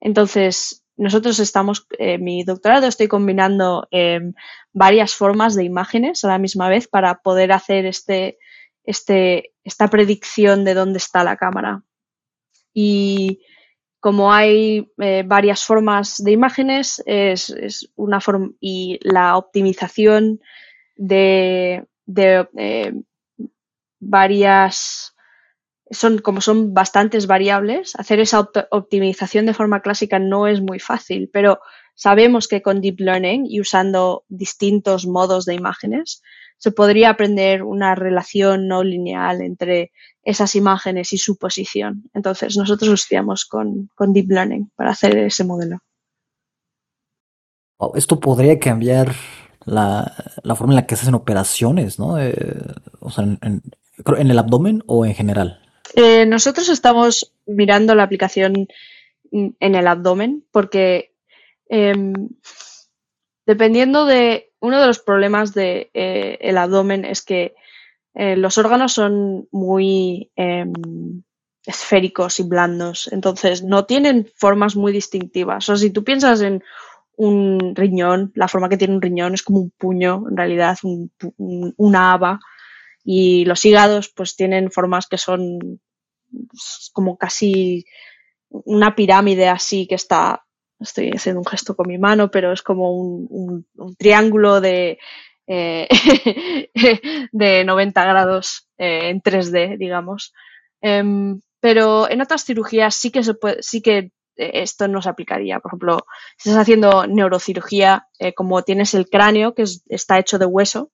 [0.00, 4.34] Entonces, nosotros estamos, en mi doctorado estoy combinando em,
[4.72, 8.38] varias formas de imágenes a la misma vez para poder hacer este,
[8.82, 11.84] este, esta predicción de dónde está la cámara.
[12.74, 13.42] Y
[14.00, 20.40] como hay eh, varias formas de imágenes, es, una forma y la optimización
[20.96, 21.86] de,
[22.56, 22.92] eh,
[24.00, 25.14] varias
[25.90, 31.30] son como son bastantes variables, hacer esa optimización de forma clásica no es muy fácil,
[31.32, 31.60] pero
[31.94, 36.22] sabemos que con deep learning y usando distintos modos de imágenes
[36.58, 42.10] se podría aprender una relación no lineal entre esas imágenes y su posición.
[42.12, 45.78] Entonces, nosotros lo estudiamos con, Deep Learning para hacer ese modelo.
[47.94, 49.14] Esto podría cambiar
[49.64, 50.12] la,
[50.56, 52.18] forma en la que se hacen operaciones, ¿no?
[52.18, 52.34] Eh,
[53.00, 53.62] o sea, en,
[54.06, 55.62] el abdomen o en general.
[56.00, 58.68] Eh, nosotros estamos mirando la aplicación
[59.32, 61.12] en el abdomen porque
[61.68, 62.12] em,
[63.44, 67.56] dependiendo de uno de los problemas del de, eh, abdomen es que
[68.14, 71.24] eh, los órganos son muy em,
[71.66, 75.68] esféricos y blandos, entonces no tienen formas muy distintivas.
[75.68, 76.62] O sea, si tú piensas en
[77.16, 80.78] un riñón, la forma que tiene un riñón es como un puño, en realidad,
[81.76, 82.38] una haba,
[83.02, 85.80] y los hígados pues tienen formas que son
[86.92, 87.84] como casi
[88.50, 90.44] una pirámide así que está,
[90.80, 93.66] estoy haciendo un gesto con mi mano, pero es como un
[93.98, 94.98] triángulo de,
[95.50, 95.88] eh,
[97.32, 100.34] de 90 grados eh, en 3D, digamos.
[100.82, 105.08] Em, pero en otras cirugías sí que se puede, sí que eh, esto no se
[105.08, 105.58] aplicaría.
[105.60, 110.92] Por ejemplo, si estás haciendo neurocirugía, como tienes el cráneo que está hecho de hueso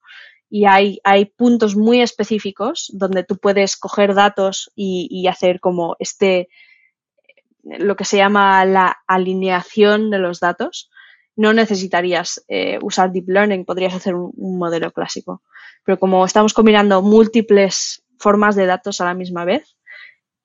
[0.54, 6.48] y hay, hay, puntos muy específicos donde tú puedes coger datos y, hacer como este,
[7.64, 10.92] lo que se llama la alineación de los datos
[11.34, 15.42] no necesitarías eh, usar deep learning, podrías hacer un, modelo clásico.
[15.82, 19.76] Pero como estamos combinando múltiples formas de datos a la misma vez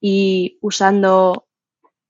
[0.02, 1.46] y usando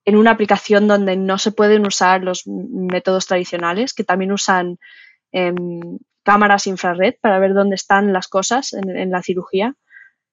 [0.05, 4.79] en una aplicación donde no se pueden usar los métodos tradicionales, que también usan
[5.33, 9.75] em, cámaras infrared para ver dónde están las cosas en, la cirugía,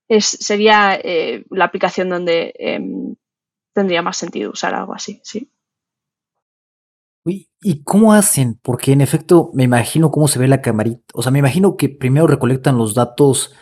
[0.07, 3.15] es, sería eh, la aplicación donde em,
[3.73, 5.51] tendría más sentido usar algo así, sí.
[7.61, 8.59] ¿Y cómo hacen?
[8.61, 11.03] Porque en efecto me imagino cómo se ve la camarita.
[11.13, 13.53] O sea, me imagino que primero recolectan los datos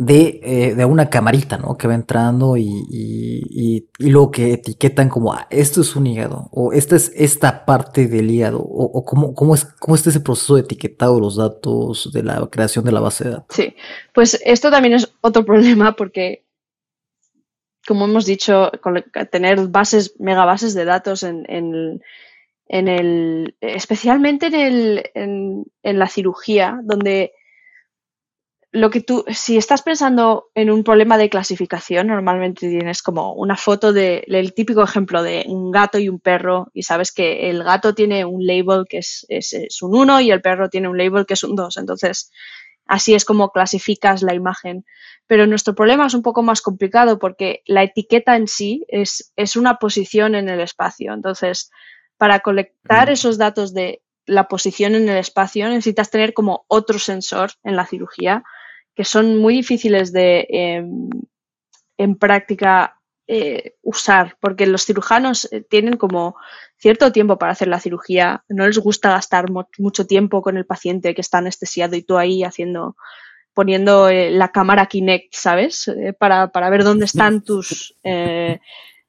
[0.00, 1.76] de, eh, una camarita, ¿no?
[1.76, 6.96] Que va entrando y, luego que etiquetan como, ah, esto es un hígado, o esta
[6.96, 11.16] es esta parte del hígado, o, cómo, cómo, es, cómo es ese proceso de etiquetado
[11.16, 13.54] de los datos, de la creación de la base de datos.
[13.54, 13.76] Sí,
[14.14, 16.46] pues esto también es otro problema porque
[17.86, 18.70] como hemos dicho,
[19.30, 22.02] tener bases, megabases de datos en, en,
[22.68, 27.32] en el, especialmente en, el, en, la cirugía, donde
[28.72, 33.56] lo que tú, si estás pensando en un problema de clasificación, normalmente tienes como una
[33.56, 37.94] foto del típico ejemplo de un gato y un perro y sabes que el gato
[37.94, 41.26] tiene un label que es, es, es un 1 y el perro tiene un label
[41.26, 41.78] que es un 2.
[41.78, 42.30] Entonces,
[42.86, 44.84] así es como clasificas la imagen.
[45.26, 49.56] Pero nuestro problema es un poco más complicado porque la etiqueta en sí es, es
[49.56, 51.12] una posición en el espacio.
[51.12, 51.72] Entonces,
[52.18, 57.50] para colectar esos datos de la posición en el espacio necesitas tener como otro sensor
[57.64, 58.44] en la cirugía
[58.94, 61.10] que son muy difíciles de em,
[61.96, 63.00] en práctica
[63.32, 66.34] eh, usar porque los cirujanos eh, tienen como
[66.78, 69.46] cierto tiempo para hacer la cirugía, no les gusta gastar
[69.78, 72.96] mucho tiempo con el paciente que está anestesiado y tú ahí haciendo
[73.54, 75.88] poniendo eh, la cámara Kinect, ¿sabes?
[76.18, 77.94] para, ver dónde están tus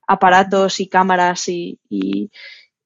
[0.06, 1.80] aparatos y cámaras y,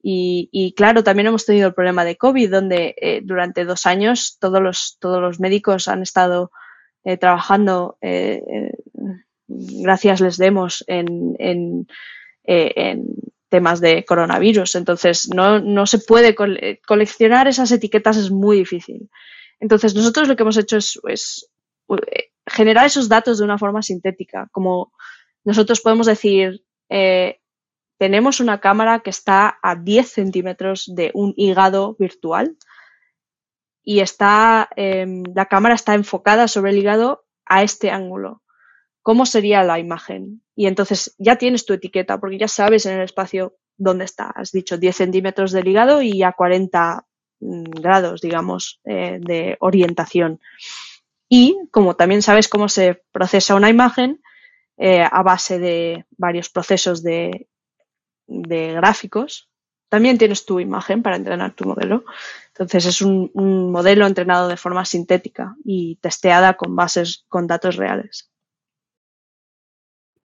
[0.01, 4.97] y, claro, también hemos tenido el problema de COVID, donde durante dos años todos los,
[5.01, 6.51] todos los médicos han estado
[7.06, 8.72] eh, trabajando, eh,
[9.48, 11.88] gracias les demos, en, en,
[13.50, 14.76] temas de coronavirus.
[14.76, 19.10] Entonces, no, no se puede coleccionar esas etiquetas, es muy difícil.
[19.60, 21.50] Entonces, nosotros lo que hemos hecho es, es
[22.46, 24.91] generar esos datos de una forma sintética, como
[25.46, 26.63] nosotros podemos decir,
[27.98, 32.58] tenemos una cámara que está a 10 centímetros de un hígado virtual
[33.86, 38.41] y está, em, la cámara está enfocada sobre el hígado a este ángulo.
[39.04, 40.41] ¿Cómo sería la imagen?
[40.56, 44.32] Y entonces ya tienes tu etiqueta porque ya sabes en el espacio dónde está.
[44.36, 47.06] Has dicho 10 centímetros del hígado y a 40
[47.39, 50.39] mm, grados, digamos, eh, de orientación.
[51.30, 54.21] Y como también sabes cómo se procesa una imagen,
[54.78, 57.48] eh, a base de varios procesos de,
[58.28, 59.50] de, gráficos.
[59.89, 62.04] También tienes tu imagen para entrenar tu modelo.
[62.58, 67.76] Entonces es un, un, modelo entrenado de forma sintética y testeada con bases, con datos
[67.76, 68.32] reales.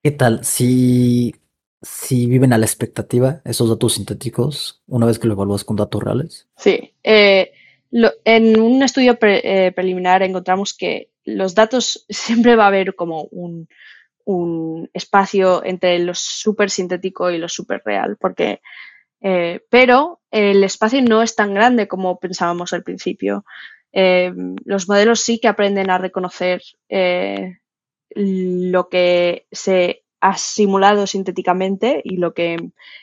[0.01, 0.45] ¿Qué tal?
[0.45, 1.35] Si,
[1.83, 6.03] si viven a la expectativa esos datos sintéticos una vez que lo evalúas con datos
[6.05, 6.49] reales.
[6.57, 6.95] Sí.
[7.03, 7.51] Eh,
[7.91, 12.95] lo, en un estudio pre, eh, preliminar encontramos que los datos siempre va a haber
[12.95, 13.69] como un,
[14.25, 18.61] un espacio entre lo súper sintético y lo súper real, porque,
[19.21, 23.45] eh, pero el espacio no es tan grande como pensábamos al principio.
[23.93, 24.33] Eh,
[24.65, 27.59] los modelos sí que aprenden a reconocer eh,
[28.11, 32.59] lo que se ha simulado sintéticamente y lo que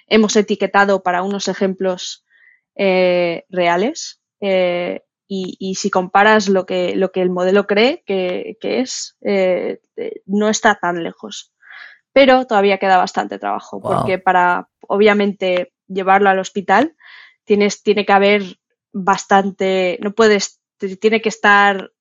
[0.08, 2.26] hemos etiquetado para unos ejemplos
[2.76, 4.22] eh, reales.
[5.30, 9.18] Y, y, si comparas lo que, lo que el modelo cree que, que es,
[10.26, 11.52] no está tan lejos.
[12.13, 13.92] Pero todavía queda bastante trabajo, wow.
[13.92, 16.95] porque para, obviamente, llevarlo al hospital,
[17.43, 18.60] tienes, tiene que haber
[18.91, 20.60] bastante, no puedes,
[21.00, 21.91] tiene que estar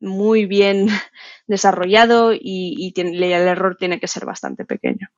[0.00, 0.88] muy bien
[1.46, 5.08] desarrollado y, y el error tiene que ser bastante pequeño.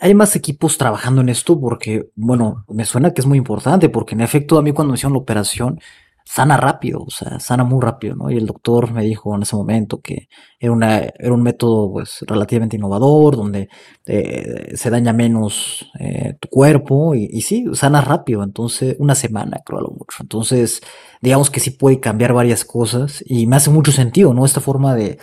[0.00, 4.14] Hay más equipos trabajando en esto porque, bueno, me suena que es muy importante porque
[4.14, 5.80] en efecto a mí cuando me hicieron la operación
[6.24, 8.30] sana rápido, o sea, sana muy rápido, ¿no?
[8.30, 12.24] Y el doctor me dijo en ese momento que era, una, era un método pues
[12.26, 13.68] relativamente innovador, donde
[14.06, 19.60] eh, se daña menos eh, tu cuerpo y, y, sí, sana rápido, entonces una semana
[19.64, 20.18] creo a lo mucho.
[20.20, 20.80] Entonces,
[21.20, 24.44] digamos que sí puede cambiar varias cosas y me hace mucho sentido, ¿no?
[24.44, 25.18] Esta forma de,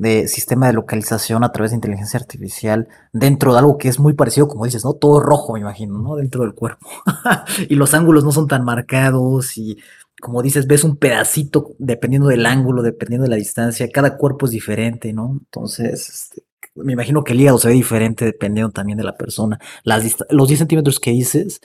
[0.00, 4.14] de sistema de localización a través de inteligencia artificial dentro de algo que es muy
[4.14, 4.94] parecido, como dices, ¿no?
[4.94, 6.16] Todo rojo, me imagino, ¿no?
[6.16, 6.88] Dentro del cuerpo.
[7.68, 9.78] y los ángulos no son tan marcados y,
[10.20, 13.88] como dices, ves un pedacito dependiendo del ángulo, dependiendo de la distancia.
[13.90, 15.38] Cada cuerpo es diferente, ¿no?
[15.40, 16.42] Entonces, este,
[16.74, 19.58] me imagino que el hígado se ve diferente dependiendo también de la persona.
[19.82, 21.60] Las los 10 centímetros que dices,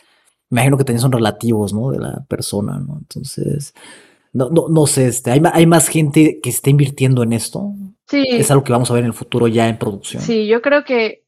[0.50, 1.91] me imagino que también son relativos, ¿no?
[1.91, 2.98] De la persona, ¿no?
[3.00, 3.74] Entonces,
[4.34, 7.74] no, no, no sé, este, hay, hay más gente que está invirtiendo en esto.
[8.08, 8.24] Sí.
[8.30, 10.22] Es algo que vamos a ver en el futuro ya en producción.
[10.22, 11.26] Sí, yo creo que,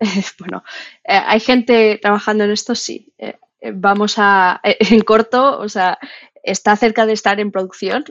[0.38, 0.62] bueno,
[1.04, 3.12] eh, hay gente trabajando en esto, sí.
[3.18, 3.36] Eh,
[3.72, 5.98] vamos a, eh, en corto, o sea,
[6.44, 8.04] ¿está cerca de estar en producción?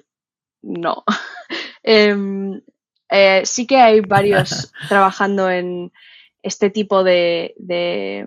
[0.61, 1.03] No.
[1.85, 2.61] Em,
[3.43, 5.91] sí que hay varios trabajando en
[6.41, 8.25] este tipo de, de,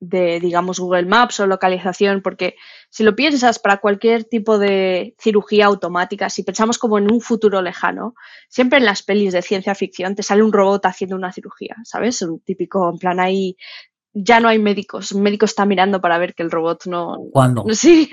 [0.00, 2.56] de, digamos, Google Maps o localización, porque
[2.90, 7.62] si lo piensas para cualquier tipo de cirugía automática, si pensamos como en un futuro
[7.62, 8.14] lejano,
[8.48, 12.22] siempre en las pelis de ciencia ficción te sale un robot haciendo una cirugía, ¿sabes?
[12.22, 13.56] Un típico, en plan ahí,
[14.14, 17.18] ya no hay médicos, un médico está mirando para ver que el robot no...
[17.32, 17.64] ¿Cuándo?
[17.74, 18.08] Sí,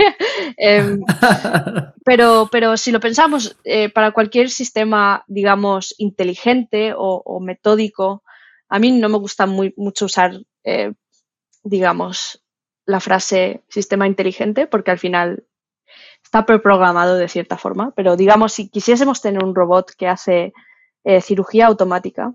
[0.57, 0.97] eh,
[2.03, 8.23] pero, pero si lo pensamos eh, para cualquier sistema, digamos, inteligente o, o, metódico,
[8.67, 10.33] a mí no me gusta muy, mucho usar
[10.63, 10.93] eh,
[11.63, 12.43] digamos,
[12.85, 15.45] la frase sistema inteligente, porque al final
[16.23, 20.53] está preprogramado de cierta forma, pero digamos, si quisiésemos tener un robot que hace
[21.03, 22.33] eh, cirugía automática,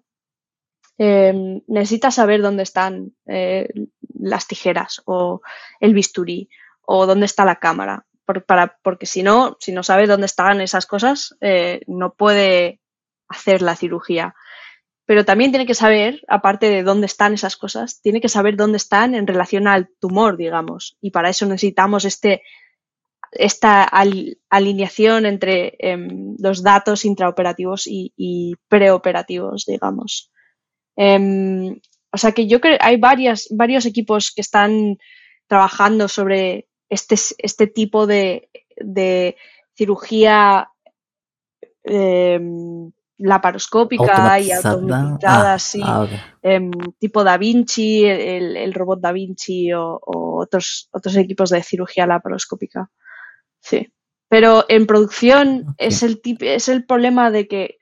[0.99, 3.69] eh, necesita saber dónde están eh,
[4.19, 5.41] las tijeras o
[5.81, 6.49] el bisturí
[6.83, 10.61] o dónde está la cámara, por, para, porque si no, si no sabe dónde están
[10.61, 12.81] esas cosas, eh, no puede
[13.29, 14.35] hacer la cirugía
[15.07, 18.77] pero también tiene que saber, aparte de dónde están esas cosas, tiene que saber dónde
[18.77, 20.99] están en relación al tumor, digamos.
[21.01, 22.43] Y para eso necesitamos este,
[23.31, 25.97] esta al, alineación entre eh,
[26.41, 30.33] los datos intraoperativos y, y preoperativos, digamos.
[30.97, 31.81] Eh,
[32.11, 34.99] o sea que yo creo hay varias, varios equipos que están
[35.47, 39.37] trabajando sobre este, este tipo de, de
[39.75, 40.71] cirugía.
[41.85, 42.41] Eh,
[43.19, 46.19] laparoscópica y automatizada, ah, sí, ah, okay.
[46.43, 51.63] eh, tipo Da Vinci, el, el, robot Da Vinci o, o, otros, otros equipos de
[51.63, 52.91] cirugía laparoscópica.
[53.61, 53.93] Sí.
[54.29, 55.89] Pero en producción okay.
[55.89, 57.79] es, el tip, es el problema de que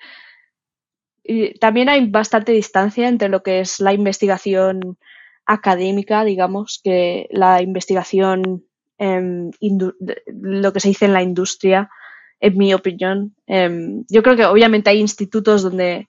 [1.61, 4.99] también hay bastante distancia entre lo que es la investigación
[5.47, 8.65] académica, digamos, que la investigación,
[8.99, 9.51] eh,
[10.27, 11.91] lo que se dice en la industria,
[12.41, 13.35] en mi opinión.
[13.47, 16.09] Eh, yo creo que obviamente hay institutos donde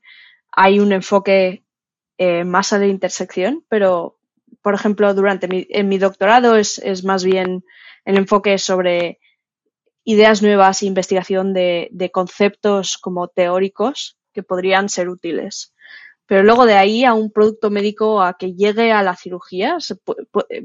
[0.51, 1.63] hay un enfoque
[2.17, 4.17] eh, más a la intersección, pero,
[4.61, 7.65] por ejemplo, durante mi, en mi doctorado es, es, más bien
[8.05, 9.19] el enfoque sobre
[10.05, 15.73] ideas nuevas e investigación de, de conceptos como teóricos que podrían ser útiles.
[16.27, 19.77] Pero luego de ahí a un producto médico a que llegue a la cirugía,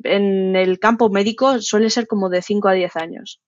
[0.05, 3.41] en el campo médico suele ser como de 5 a 10 años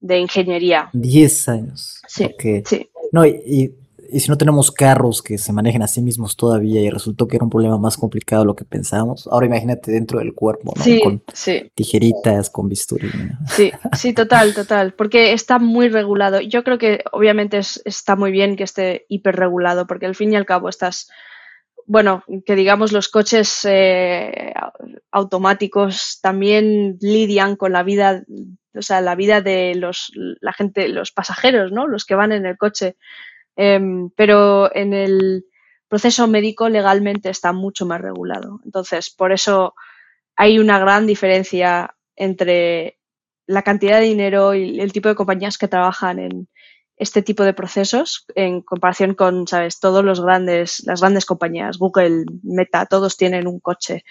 [0.00, 0.90] de ingeniería.
[0.92, 2.00] 10 años.
[2.06, 2.62] Sí, okay.
[2.64, 2.88] sí.
[3.10, 3.74] No, y, y,
[4.10, 7.36] y si no tenemos carros que se manejen a sí mismos todavía y resultó que
[7.36, 10.82] era un problema más complicado de lo que pensábamos, ahora imagínate dentro del cuerpo, ¿no?
[10.82, 11.70] Sí, con sí.
[11.74, 13.10] tijeritas, con bisturí.
[13.48, 16.40] Sí, sí, total, total, porque está muy regulado.
[16.40, 20.46] Yo creo que obviamente está muy bien que esté hiperregulado, porque al fin y al
[20.46, 21.08] cabo estás
[21.88, 24.52] bueno, que digamos los coches eh,
[25.10, 28.24] automáticos también lidian con la vida,
[28.74, 31.86] o sea, la vida de los, la gente, los pasajeros, ¿no?
[31.86, 32.96] Los que van en el coche.
[33.60, 35.44] Em, pero en el
[35.88, 38.60] proceso médico legalmente está mucho más regulado.
[38.64, 39.74] Entonces, por eso
[40.36, 42.98] hay una gran diferencia entre
[43.46, 46.48] la cantidad de dinero y el tipo de compañías que trabajan en,
[46.98, 52.24] este tipo de procesos en comparación con, sabes, todos los grandes, las grandes compañías, Google,
[52.42, 54.04] Meta, todos tienen un coche,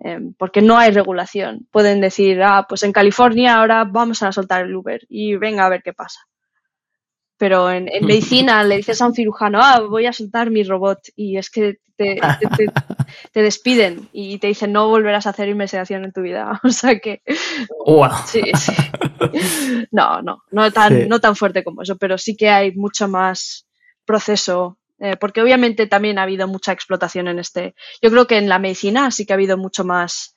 [0.00, 1.66] em, porque no hay regulación.
[1.72, 5.68] Pueden decir, ah, pues en California ahora vamos a soltar el Uber y venga a
[5.68, 6.27] ver qué pasa.
[7.38, 11.38] Pero en, medicina le dices a un cirujano, ah, voy a soltar mi robot y
[11.38, 12.20] es que te,
[13.32, 16.60] te, despiden y te dicen no volverás a hacer investigación en tu vida.
[16.64, 17.22] O sea que...
[18.26, 18.42] Sí,
[19.92, 23.66] No, no, no tan, no tan fuerte como eso, pero sí que hay mucho más
[24.04, 27.74] proceso eh, porque obviamente también ha habido mucha explotación en este.
[28.02, 30.36] Yo creo que en la medicina sí que ha habido mucho más,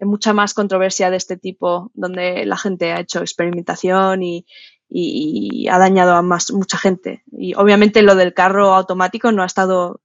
[0.00, 4.46] mucha más controversia de este tipo, donde la gente ha hecho experimentación y,
[4.88, 7.22] y, ha dañado a más, mucha gente.
[7.30, 10.00] Y obviamente lo del carro automático no ha estado,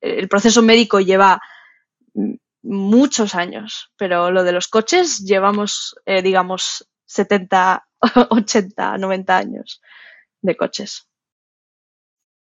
[0.00, 1.40] el proceso médico lleva
[2.62, 7.86] muchos años, pero lo de los coches llevamos, eh, digamos, 70,
[8.30, 9.80] 80, 90 años
[10.42, 11.08] de coches.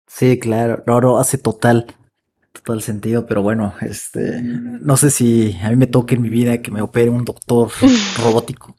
[0.07, 1.87] Sí, claro, no, no, hace total,
[2.59, 6.61] total sentido, pero bueno, este, no sé si a mí me toque en mi vida
[6.63, 7.71] que me opere un doctor
[8.23, 8.77] robótico.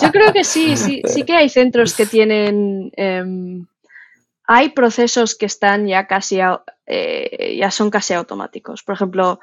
[0.00, 3.66] Yo creo que sí, sí, sí que hay centros que tienen, em,
[4.46, 6.40] hay procesos que están ya casi,
[6.86, 8.82] eh, ya son casi automáticos.
[8.82, 9.40] Por ejemplo,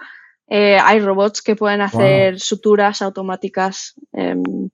[0.47, 4.69] eh, hay robots que pueden hacer suturas automáticas, em,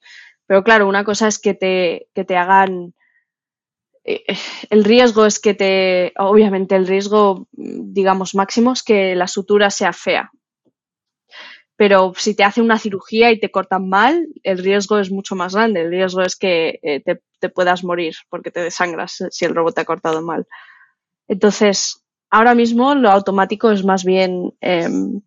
[0.48, 2.94] pero claro, una cosa es que te, que te hagan
[4.06, 9.94] el riesgo es que te, obviamente el riesgo, digamos, máximo es que la sutura sea
[9.94, 10.32] fea.
[11.76, 15.56] Pero si te hace una cirugía y te cortan mal, el riesgo es mucho más
[15.56, 15.82] grande.
[15.82, 19.82] El riesgo es que eh, te, puedas morir porque te desangras si el robot te
[19.82, 20.48] ha cortado mal.
[21.28, 25.22] Entonces, ahora mismo lo automático es más bien em,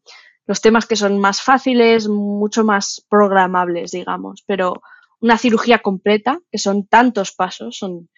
[0.47, 4.43] los temas que son más fáciles, mucho más programables, digamos.
[4.47, 4.83] Pero
[5.21, 8.09] una cirugía completa, que son tantos pasos, son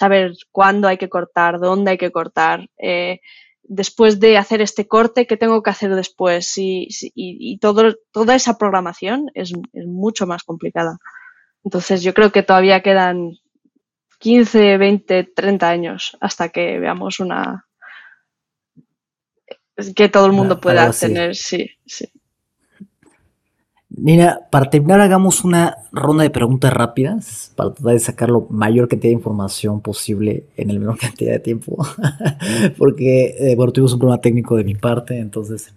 [0.00, 3.20] saber cuándo hay que cortar, dónde hay que cortar, eh,
[3.64, 9.30] después de hacer este corte, qué tengo que hacer después y, todo, toda esa programación
[9.34, 10.96] es, mucho más complicada.
[11.64, 13.32] Entonces yo creo que todavía quedan
[14.20, 17.66] 15, 20, 30 años hasta que veamos una
[19.94, 22.10] que todo el mundo pueda tener, sí, sí.
[23.96, 28.88] Nina, para terminar, hagamos una ronda de preguntas rápidas para tratar de sacar lo mayor
[28.88, 31.84] cantidad de información posible en el menor cantidad de tiempo.
[32.78, 35.74] Porque, eh, bueno, tuvimos un problema técnico de mi parte, entonces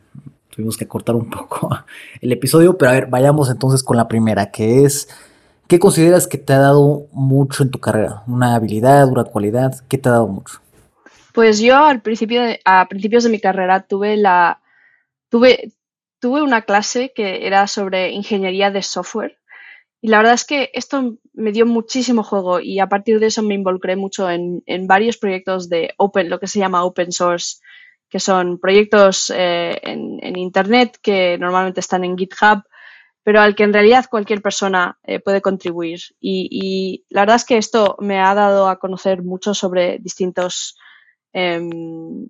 [0.52, 1.70] tuvimos que cortar un poco
[2.22, 2.78] el episodio.
[2.78, 5.10] Pero a ver, vayamos entonces con la primera, que es,
[5.68, 8.22] ¿qué consideras que te ha dado mucho en tu carrera?
[8.28, 9.74] ¿Una habilidad, una cualidad?
[9.90, 10.60] ¿Qué te ha dado mucho?
[11.34, 14.62] Pues yo al principio, a principios de mi carrera tuve la,
[15.30, 15.72] tuve,
[16.24, 19.42] tuve una clase que era sobre ingeniería de software
[20.00, 23.44] y la verdad es que esto me dio muchísimo juego y a partir de eso
[23.44, 27.58] me involucré mucho en, varios proyectos de open, lo que se llama open source,
[28.10, 32.64] que son proyectos eh, en, Internet que normalmente están en GitHub,
[33.22, 36.00] pero al que en realidad cualquier persona eh, puede contribuir.
[36.22, 40.78] Y, la verdad es que esto me ha dado a conocer mucho sobre distintos
[41.34, 42.30] em,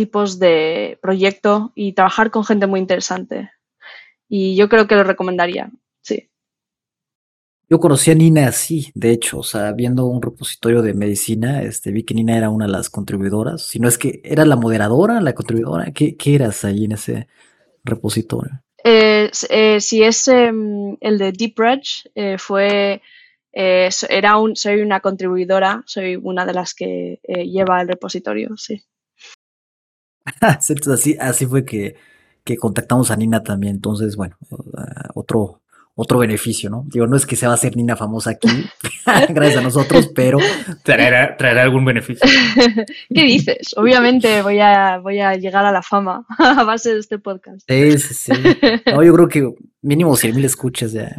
[0.00, 3.50] tipos de proyecto y trabajar con gente muy interesante.
[4.30, 5.70] Y yo creo que lo recomendaría,
[6.00, 6.30] sí.
[7.68, 11.92] Yo conocí a Nina así, de hecho, o sea, viendo un repositorio de medicina, este,
[11.92, 15.20] vi que Nina era una de las contribuidoras, si no es que era la moderadora,
[15.20, 17.28] la contribuidora, ¿qué, eras ahí en ese
[17.84, 18.62] repositorio?
[18.82, 21.56] Eh, eh, si es em, el de Deep
[22.14, 23.02] eh, fue,
[23.52, 28.82] era un, soy una contribuidora, soy una de las que lleva el repositorio, sí.
[30.40, 31.96] así, así fue que,
[32.58, 33.76] contactamos a Nina también.
[33.76, 34.58] Entonces, bueno, uh,
[35.14, 35.60] otro,
[35.94, 36.84] otro beneficio, ¿no?
[36.88, 38.48] Digo, no es que se va a hacer Nina famosa aquí,
[39.28, 40.38] gracias a nosotros, pero
[40.82, 42.28] traerá, algún beneficio.
[43.12, 43.74] ¿Qué dices?
[43.76, 47.68] Obviamente voy a, voy a llegar a la fama a base de este podcast.
[47.68, 48.32] Sí, sí, sí.
[48.86, 51.14] No, yo creo que mínimo 100 mil escuchas ya.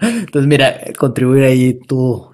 [0.00, 2.30] Entonces, mira, contribuir ahí tú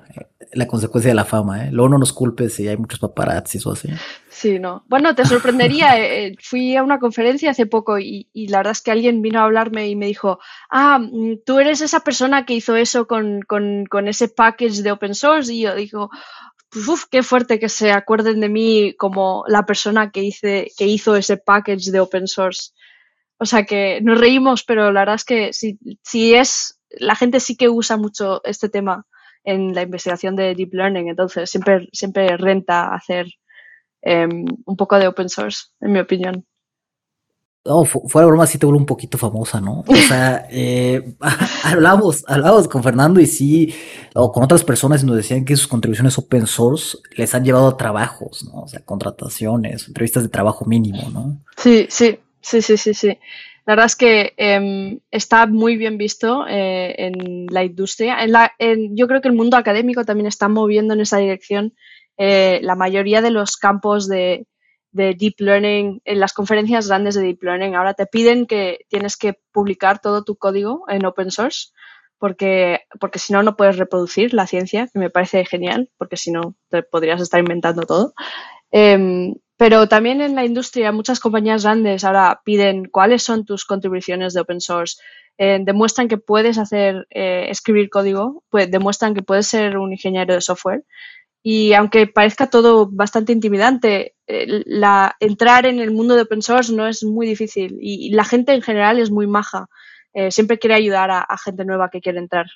[0.55, 1.71] la consecuencia de la fama, ¿eh?
[1.73, 3.89] Luego no nos culpes si hay muchos paparazzis o así.
[4.29, 4.85] Sí, no.
[4.89, 5.95] Bueno, te sorprendería.
[6.05, 9.41] Eh, eh, fui a una conferencia hace poco y, la verdad es que alguien vino
[9.41, 10.39] a hablarme y me dijo,
[10.71, 15.15] ah, mm, tú eres esa persona que hizo eso con, con, ese package de open
[15.15, 15.53] source.
[15.53, 16.11] Y yo digo,
[16.75, 21.17] uff, qué fuerte que se acuerden de mí como la persona que, hice, que hizo
[21.17, 22.73] ese package de open source.
[23.39, 27.41] O sea que nos reímos, pero la verdad es que si, si es, la gente
[27.41, 29.07] sí que usa mucho este tema
[29.45, 33.27] en la investigación de deep learning, entonces siempre, siempre renta hacer
[34.03, 36.47] em, un poco de open source, en mi opinión.
[37.67, 39.85] No, fuera broma, sí te vuelve un poquito famosa, ¿no?
[39.87, 41.15] O sea, eh,
[41.65, 43.75] hablamos, hablamos con Fernando y sí,
[44.15, 47.69] o con otras personas y nos decían que sus contribuciones open source les han llevado
[47.69, 48.63] a trabajos, ¿no?
[48.63, 51.43] O sea, contrataciones, entrevistas de trabajo mínimo, ¿no?
[51.57, 53.19] Sí, sí, sí, sí, sí, sí.
[53.67, 58.23] La verdad es que em, está muy bien visto eh, en la industria.
[58.23, 58.53] En la,
[58.91, 61.75] yo creo que el mundo académico también está moviendo en esa dirección.
[62.19, 64.47] Eh, la mayoría de los campos de,
[64.93, 69.17] de, deep learning, en las conferencias grandes de deep learning, ahora te piden que tienes
[69.17, 71.71] que publicar todo tu código en open source,
[72.19, 76.31] porque, porque si no, no puedes reproducir la ciencia, que me parece genial, porque si
[76.31, 78.15] no, te podrías estar inventando todo.
[78.71, 84.35] Em, pero también en la industria muchas compañías grandes ahora piden cuáles son tus contribuciones
[84.35, 84.97] de open source.
[85.39, 90.35] Eh, demuestran que puedes hacer, eh, escribir código, pues demuestran que puedes ser un ingeniero
[90.35, 90.85] de software.
[91.43, 96.73] Y aunque parezca todo bastante intimidante, eh, la, entrar en el mundo de open source
[96.73, 99.67] no es muy difícil y, la gente en general es muy maja.
[100.31, 102.47] siempre quiere ayudar a, a, gente nueva que quiere entrar.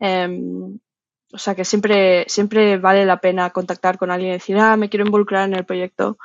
[0.00, 0.78] Em,
[1.32, 4.88] o sea que siempre, siempre vale la pena contactar con alguien y decir, ah, me
[4.88, 6.18] quiero involucrar en el proyecto.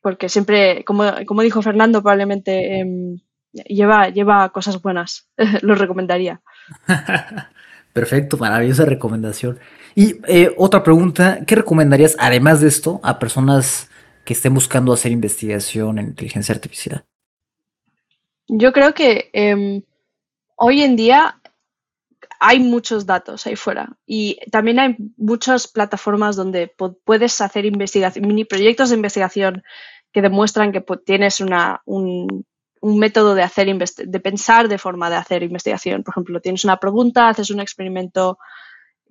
[0.00, 3.18] Porque siempre, como, como dijo Fernando, probablemente em,
[3.52, 5.28] lleva, lleva cosas buenas.
[5.62, 6.42] Lo recomendaría.
[7.92, 9.58] Perfecto, maravillosa recomendación.
[9.94, 13.90] Y eh, otra pregunta, ¿qué recomendarías, además de esto, a personas
[14.24, 17.04] que estén buscando hacer investigación en inteligencia artificial?
[18.48, 19.82] Yo creo que em,
[20.56, 21.41] hoy en día
[22.44, 26.74] hay muchos datos ahí fuera y también hay muchas plataformas donde
[27.04, 29.62] puedes hacer investigación, mini proyectos de investigación
[30.12, 32.44] que demuestran que tienes una, un,
[32.82, 36.02] método de hacer de pensar de forma de hacer investigación.
[36.02, 38.38] Por ejemplo, tienes una pregunta, haces un experimento,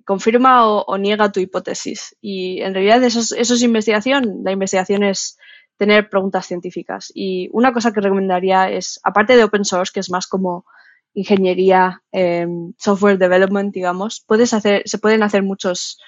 [0.04, 2.14] confirma o, niega tu hipótesis.
[2.20, 4.42] Y en realidad eso es, eso es investigación.
[4.44, 5.38] La investigación es
[5.78, 7.10] tener preguntas científicas.
[7.14, 10.66] Y una cosa que recomendaría es, aparte de open source, que es más como
[11.14, 15.98] ingeniería, em, software development, digamos, puedes hacer, se pueden hacer muchos,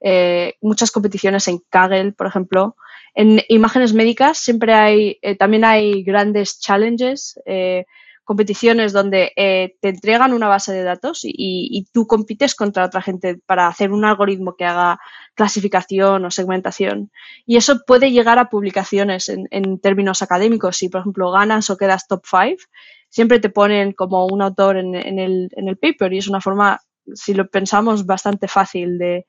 [0.00, 2.76] eh, muchas competiciones en Kaggle, por ejemplo.
[3.14, 7.84] En imágenes médicas siempre hay, eh, también hay grandes challenges, eh,
[8.24, 13.66] competiciones donde te entregan una base de datos y, tú compites contra otra gente para
[13.66, 15.00] hacer un algoritmo que haga
[15.34, 17.10] clasificación o segmentación.
[17.44, 20.76] Y eso puede llegar a publicaciones en, en términos académicos.
[20.76, 22.62] Si, por ejemplo, ganas o quedas top 5,
[23.10, 26.80] siempre te ponen como un autor en, el, en el paper y es una forma,
[27.12, 29.26] si lo pensamos, bastante fácil de,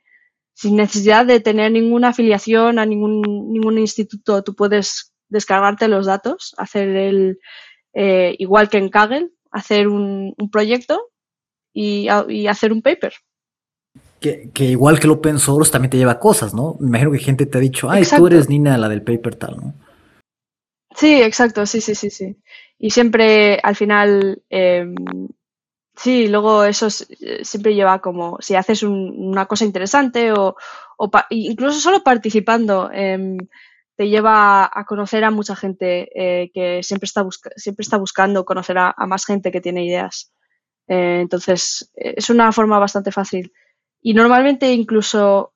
[0.54, 3.22] sin necesidad de tener ninguna afiliación a ningún,
[3.52, 7.40] ningún instituto, tú puedes descargarte los datos, hacer el,
[7.94, 11.10] eh, igual que en Kaggle, hacer un, proyecto
[11.74, 13.14] y, hacer un paper.
[14.20, 16.78] Que, igual que el open source también te lleva cosas, ¿no?
[16.80, 19.58] Me imagino que gente te ha dicho, ay, tú eres Nina, la del paper tal,
[19.58, 19.74] ¿no?
[21.02, 22.38] Sí, exacto, sí, sí, sí, sí.
[22.78, 24.94] Y siempre al final, em,
[25.96, 26.88] sí, luego eso
[27.22, 30.56] eh, siempre lleva como, si haces una cosa interesante o,
[31.32, 33.38] incluso solo participando, em,
[33.96, 37.26] te lleva a conocer a mucha gente eh, que siempre está,
[37.56, 40.32] siempre está buscando conocer a, más gente que tiene ideas.
[40.88, 43.52] Eh, entonces, es una forma bastante fácil.
[44.04, 45.54] Y normalmente incluso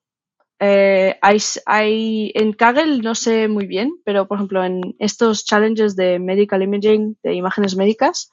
[0.60, 6.20] eh, hay, en Kaggle no sé muy bien, pero por ejemplo en estos challenges de
[6.20, 8.32] medical imaging, de imágenes médicas,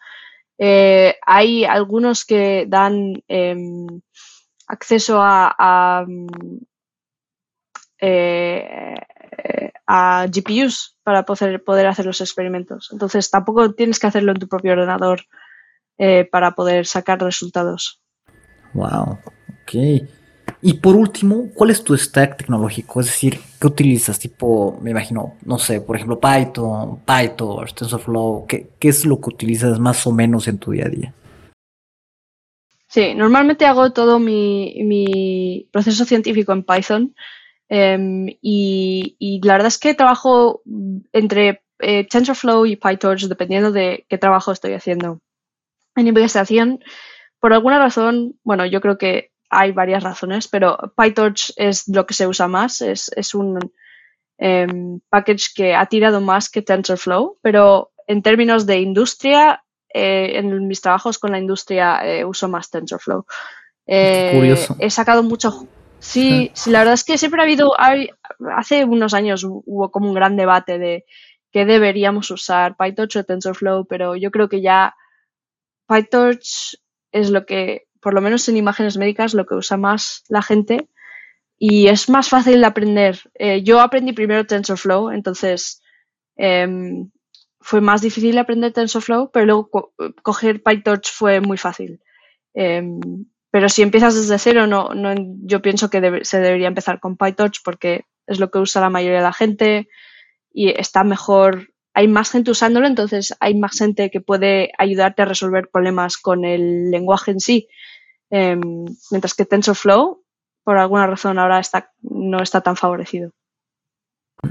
[0.58, 3.86] eh, hay algunos que dan em,
[4.68, 6.06] acceso a, a,
[8.00, 8.94] eh,
[10.30, 12.90] GPUs para poder, poder hacer los experimentos.
[12.92, 15.22] Entonces tampoco tienes que hacerlo en tu propio ordenador
[16.30, 18.02] para poder sacar resultados.
[18.74, 19.18] Wow,
[19.62, 20.21] ok.
[20.60, 23.00] Y por último, ¿cuál es tu stack tecnológico?
[23.00, 24.18] Es decir, ¿qué utilizas?
[24.18, 28.46] Tipo, me imagino, no sé, por ejemplo, Python, Python, TensorFlow.
[28.46, 31.14] ¿Qué, qué es lo que utilizas más o menos en tu día a día?
[32.92, 37.14] Sí, normalmente hago todo mi, proceso científico en Python
[37.70, 40.62] em, y, la verdad es que trabajo
[41.14, 45.20] entre eh, TensorFlow y PyTorch dependiendo de qué trabajo estoy haciendo.
[45.96, 46.84] En investigación,
[47.40, 52.14] por alguna razón, bueno, yo creo que hay varias razones, pero PyTorch es lo que
[52.14, 53.58] se usa más, es, es un
[54.38, 60.66] em, package que ha tirado más que TensorFlow, pero en términos de industria, eh, en
[60.66, 63.26] mis trabajos con la industria eh, uso más TensorFlow.
[63.86, 64.74] Eh, curioso.
[64.78, 65.66] He sacado mucho.
[65.98, 68.10] Sí, sí, la verdad es que siempre ha habido, hay-
[68.56, 71.04] hace unos años hubo como un gran debate de
[71.52, 74.94] qué deberíamos usar, PyTorch o TensorFlow, pero yo creo que ya
[75.86, 76.78] PyTorch
[77.12, 80.88] es lo que, por lo menos en imágenes médicas, lo que usa más la gente
[81.58, 83.20] y es más fácil de aprender.
[83.34, 85.82] Eh, yo aprendí primero TensorFlow, entonces
[86.36, 87.10] em,
[87.60, 92.00] fue más difícil aprender TensorFlow, pero luego co- coger PyTorch fue muy fácil.
[92.54, 93.00] Em,
[93.50, 97.60] pero si empiezas desde cero, no, no, yo pienso que se debería empezar con PyTorch
[97.64, 99.88] porque es lo que usa la mayoría de la gente
[100.52, 101.68] y está mejor.
[101.94, 106.44] Hay más gente usándolo, entonces hay más gente que puede ayudarte a resolver problemas con
[106.44, 107.68] el lenguaje en sí.
[108.34, 110.22] Em, mientras que TensorFlow,
[110.64, 113.30] por alguna razón, ahora está, no está tan favorecido.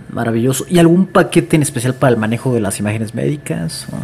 [0.09, 0.65] Maravilloso.
[0.69, 3.87] ¿Y algún paquete en especial para el manejo de las imágenes médicas?
[3.91, 3.97] O-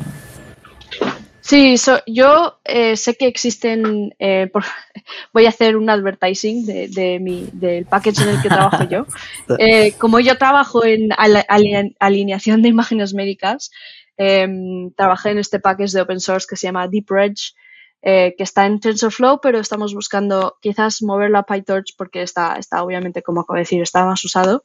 [1.41, 4.65] Sí, so- yo eh, sé que existen, eh, por-
[5.33, 9.05] voy a hacer un advertising de, de mi, del package en el que trabajo yo.
[9.59, 11.09] Eh, como yo trabajo en
[11.99, 13.71] alineación de imágenes médicas,
[14.17, 17.35] em, trabajé en este package de open source que se llama DeepReg,
[18.03, 22.83] eh, que está en TensorFlow, pero estamos buscando quizás moverlo a PyTorch porque está, está
[22.83, 24.63] obviamente, como acabo de decir, está más usado.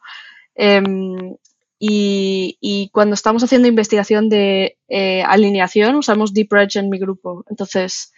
[0.55, 1.37] Em,
[1.78, 7.45] y, cuando estamos haciendo investigación de eh, alineación, usamos DeepReg en mi grupo.
[7.49, 8.12] Entonces,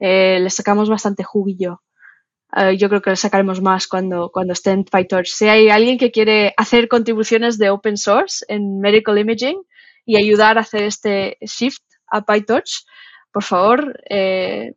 [0.00, 1.82] eh, le sacamos bastante juguillo.
[2.78, 5.26] Yo creo que le sacaremos más cuando, cuando esté en PyTorch.
[5.26, 9.60] Si hay alguien que quiere hacer contribuciones de open source en medical imaging
[10.06, 12.84] y ayudar a hacer este shift a PyTorch,
[13.34, 14.74] por favor, eh,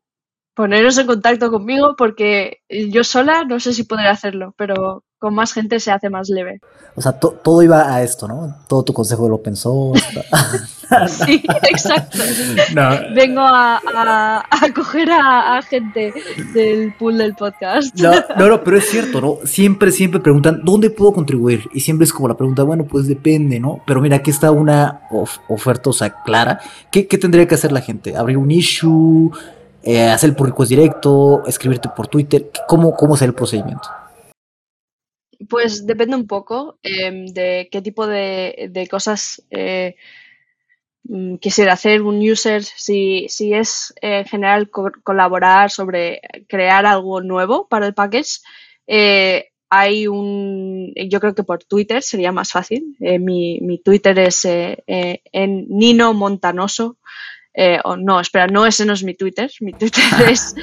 [0.56, 5.52] poneros en contacto conmigo porque yo sola no sé si podré hacerlo, pero con más
[5.54, 6.60] gente se hace más leve.
[6.96, 8.56] O sea, to- todo iba a esto, ¿no?
[8.68, 10.04] Todo tu consejo del open source.
[11.26, 12.18] Sí, exacto.
[12.74, 16.14] No, Vengo a, a, a coger a, a gente
[16.54, 17.94] del pool del podcast.
[18.00, 19.38] No, no, no, pero es cierto, ¿no?
[19.44, 21.64] Siempre, siempre preguntan, ¿dónde puedo contribuir?
[21.74, 23.82] Y siempre es como la pregunta, bueno, pues depende, ¿no?
[23.86, 26.60] Pero mira, aquí está una of- oferta, o sea, clara.
[26.92, 28.16] ¿Qué, qué tendría que hacer la gente?
[28.16, 29.32] ¿Abrir un issue?
[29.84, 31.44] Eh, ¿Hacer el pull request directo?
[31.46, 32.50] ¿Escribirte por Twitter?
[32.68, 33.90] ¿Cómo, cómo será el procedimiento?
[35.50, 39.96] Pues depende un poco em, de qué tipo de, cosas eh,
[41.04, 46.86] mm, quisiera hacer un user, si, si es eh, en general co- colaborar sobre crear
[46.86, 48.40] algo nuevo para el package.
[48.88, 52.96] eh, hay un, yo creo que por Twitter sería más fácil.
[53.20, 56.98] Mi, mi Twitter es en Nino Montanoso.
[57.60, 59.50] Eh, o no, espera, no, ese no es mi Twitter.
[59.62, 60.54] Mi Twitter es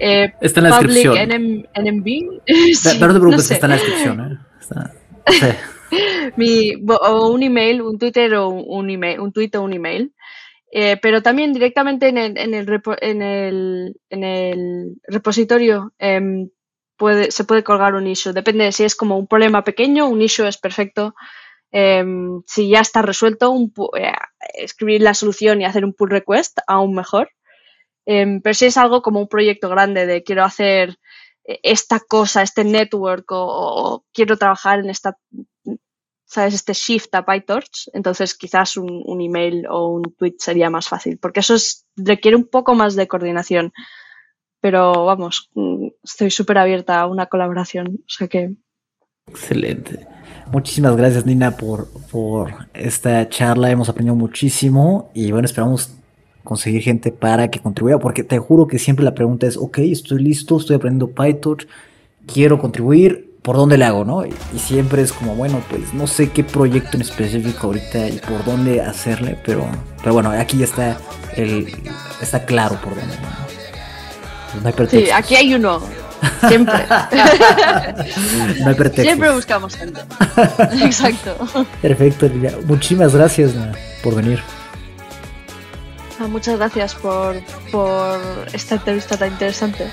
[0.00, 1.28] eh, Está en la Public descripción.
[1.28, 2.06] NM NMB.
[2.74, 3.54] Sí, no te preocupes, sé.
[3.54, 4.38] está en la descripción, ¿eh?
[4.60, 4.92] Está-
[5.28, 5.46] sí.
[6.36, 10.12] mi, bo- o un email, un Twitter o un, email, un tweet o un email.
[10.72, 16.48] Eh, pero también directamente en el, en el, repo- en el, en el repositorio em,
[16.96, 18.32] puede, se puede colgar un issue.
[18.32, 21.14] Depende de si es como un problema pequeño, un issue es perfecto.
[21.72, 24.12] Em, si ya está resuelto, un eh,
[24.54, 27.30] escribir la solución y hacer un pull request, aún mejor.
[28.06, 30.98] Em, pero si es algo como un proyecto grande de quiero hacer
[31.44, 35.16] eh, esta cosa, este network o, quiero trabajar en esta
[36.30, 36.54] ¿sabes?
[36.54, 41.40] Este shift a PyTorch, entonces quizás un, email o un tweet sería más fácil, porque
[41.40, 43.72] eso es, requiere un poco más de coordinación.
[44.60, 48.54] Pero vamos, mm, estoy súper abierta a una colaboración, o sea que
[49.28, 50.06] Excelente.
[50.52, 53.70] Muchísimas gracias, Nina, por, por esta charla.
[53.70, 55.92] Hemos aprendido muchísimo y bueno, esperamos
[56.42, 60.22] conseguir gente para que contribuya, porque te juro que siempre la pregunta es, ok, estoy
[60.22, 61.68] listo, estoy aprendiendo PyTorch,
[62.26, 64.24] quiero contribuir, ¿por dónde le hago, no?
[64.26, 68.44] Y, siempre es como, bueno, pues no sé qué proyecto en específico ahorita y por
[68.44, 69.66] dónde hacerle, pero,
[69.98, 70.98] pero bueno, aquí ya está,
[71.36, 71.68] el,
[72.20, 73.14] está claro por dónde.
[74.64, 75.80] hay sí, aquí hay uno,
[76.48, 76.86] siempre.
[78.60, 79.04] No hay pretextos.
[79.04, 80.00] siempre buscamos gente.
[80.82, 81.66] Exacto.
[81.82, 82.54] Perfecto, Lilia.
[82.66, 84.42] Muchísimas gracias Nina, por venir.
[86.28, 87.36] Muchas gracias por,
[87.72, 88.20] por
[88.52, 89.86] esta entrevista tan interesante.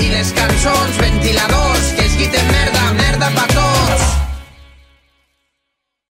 [0.00, 4.35] i les cançons ventiladors que es quiten merda, merda pa tot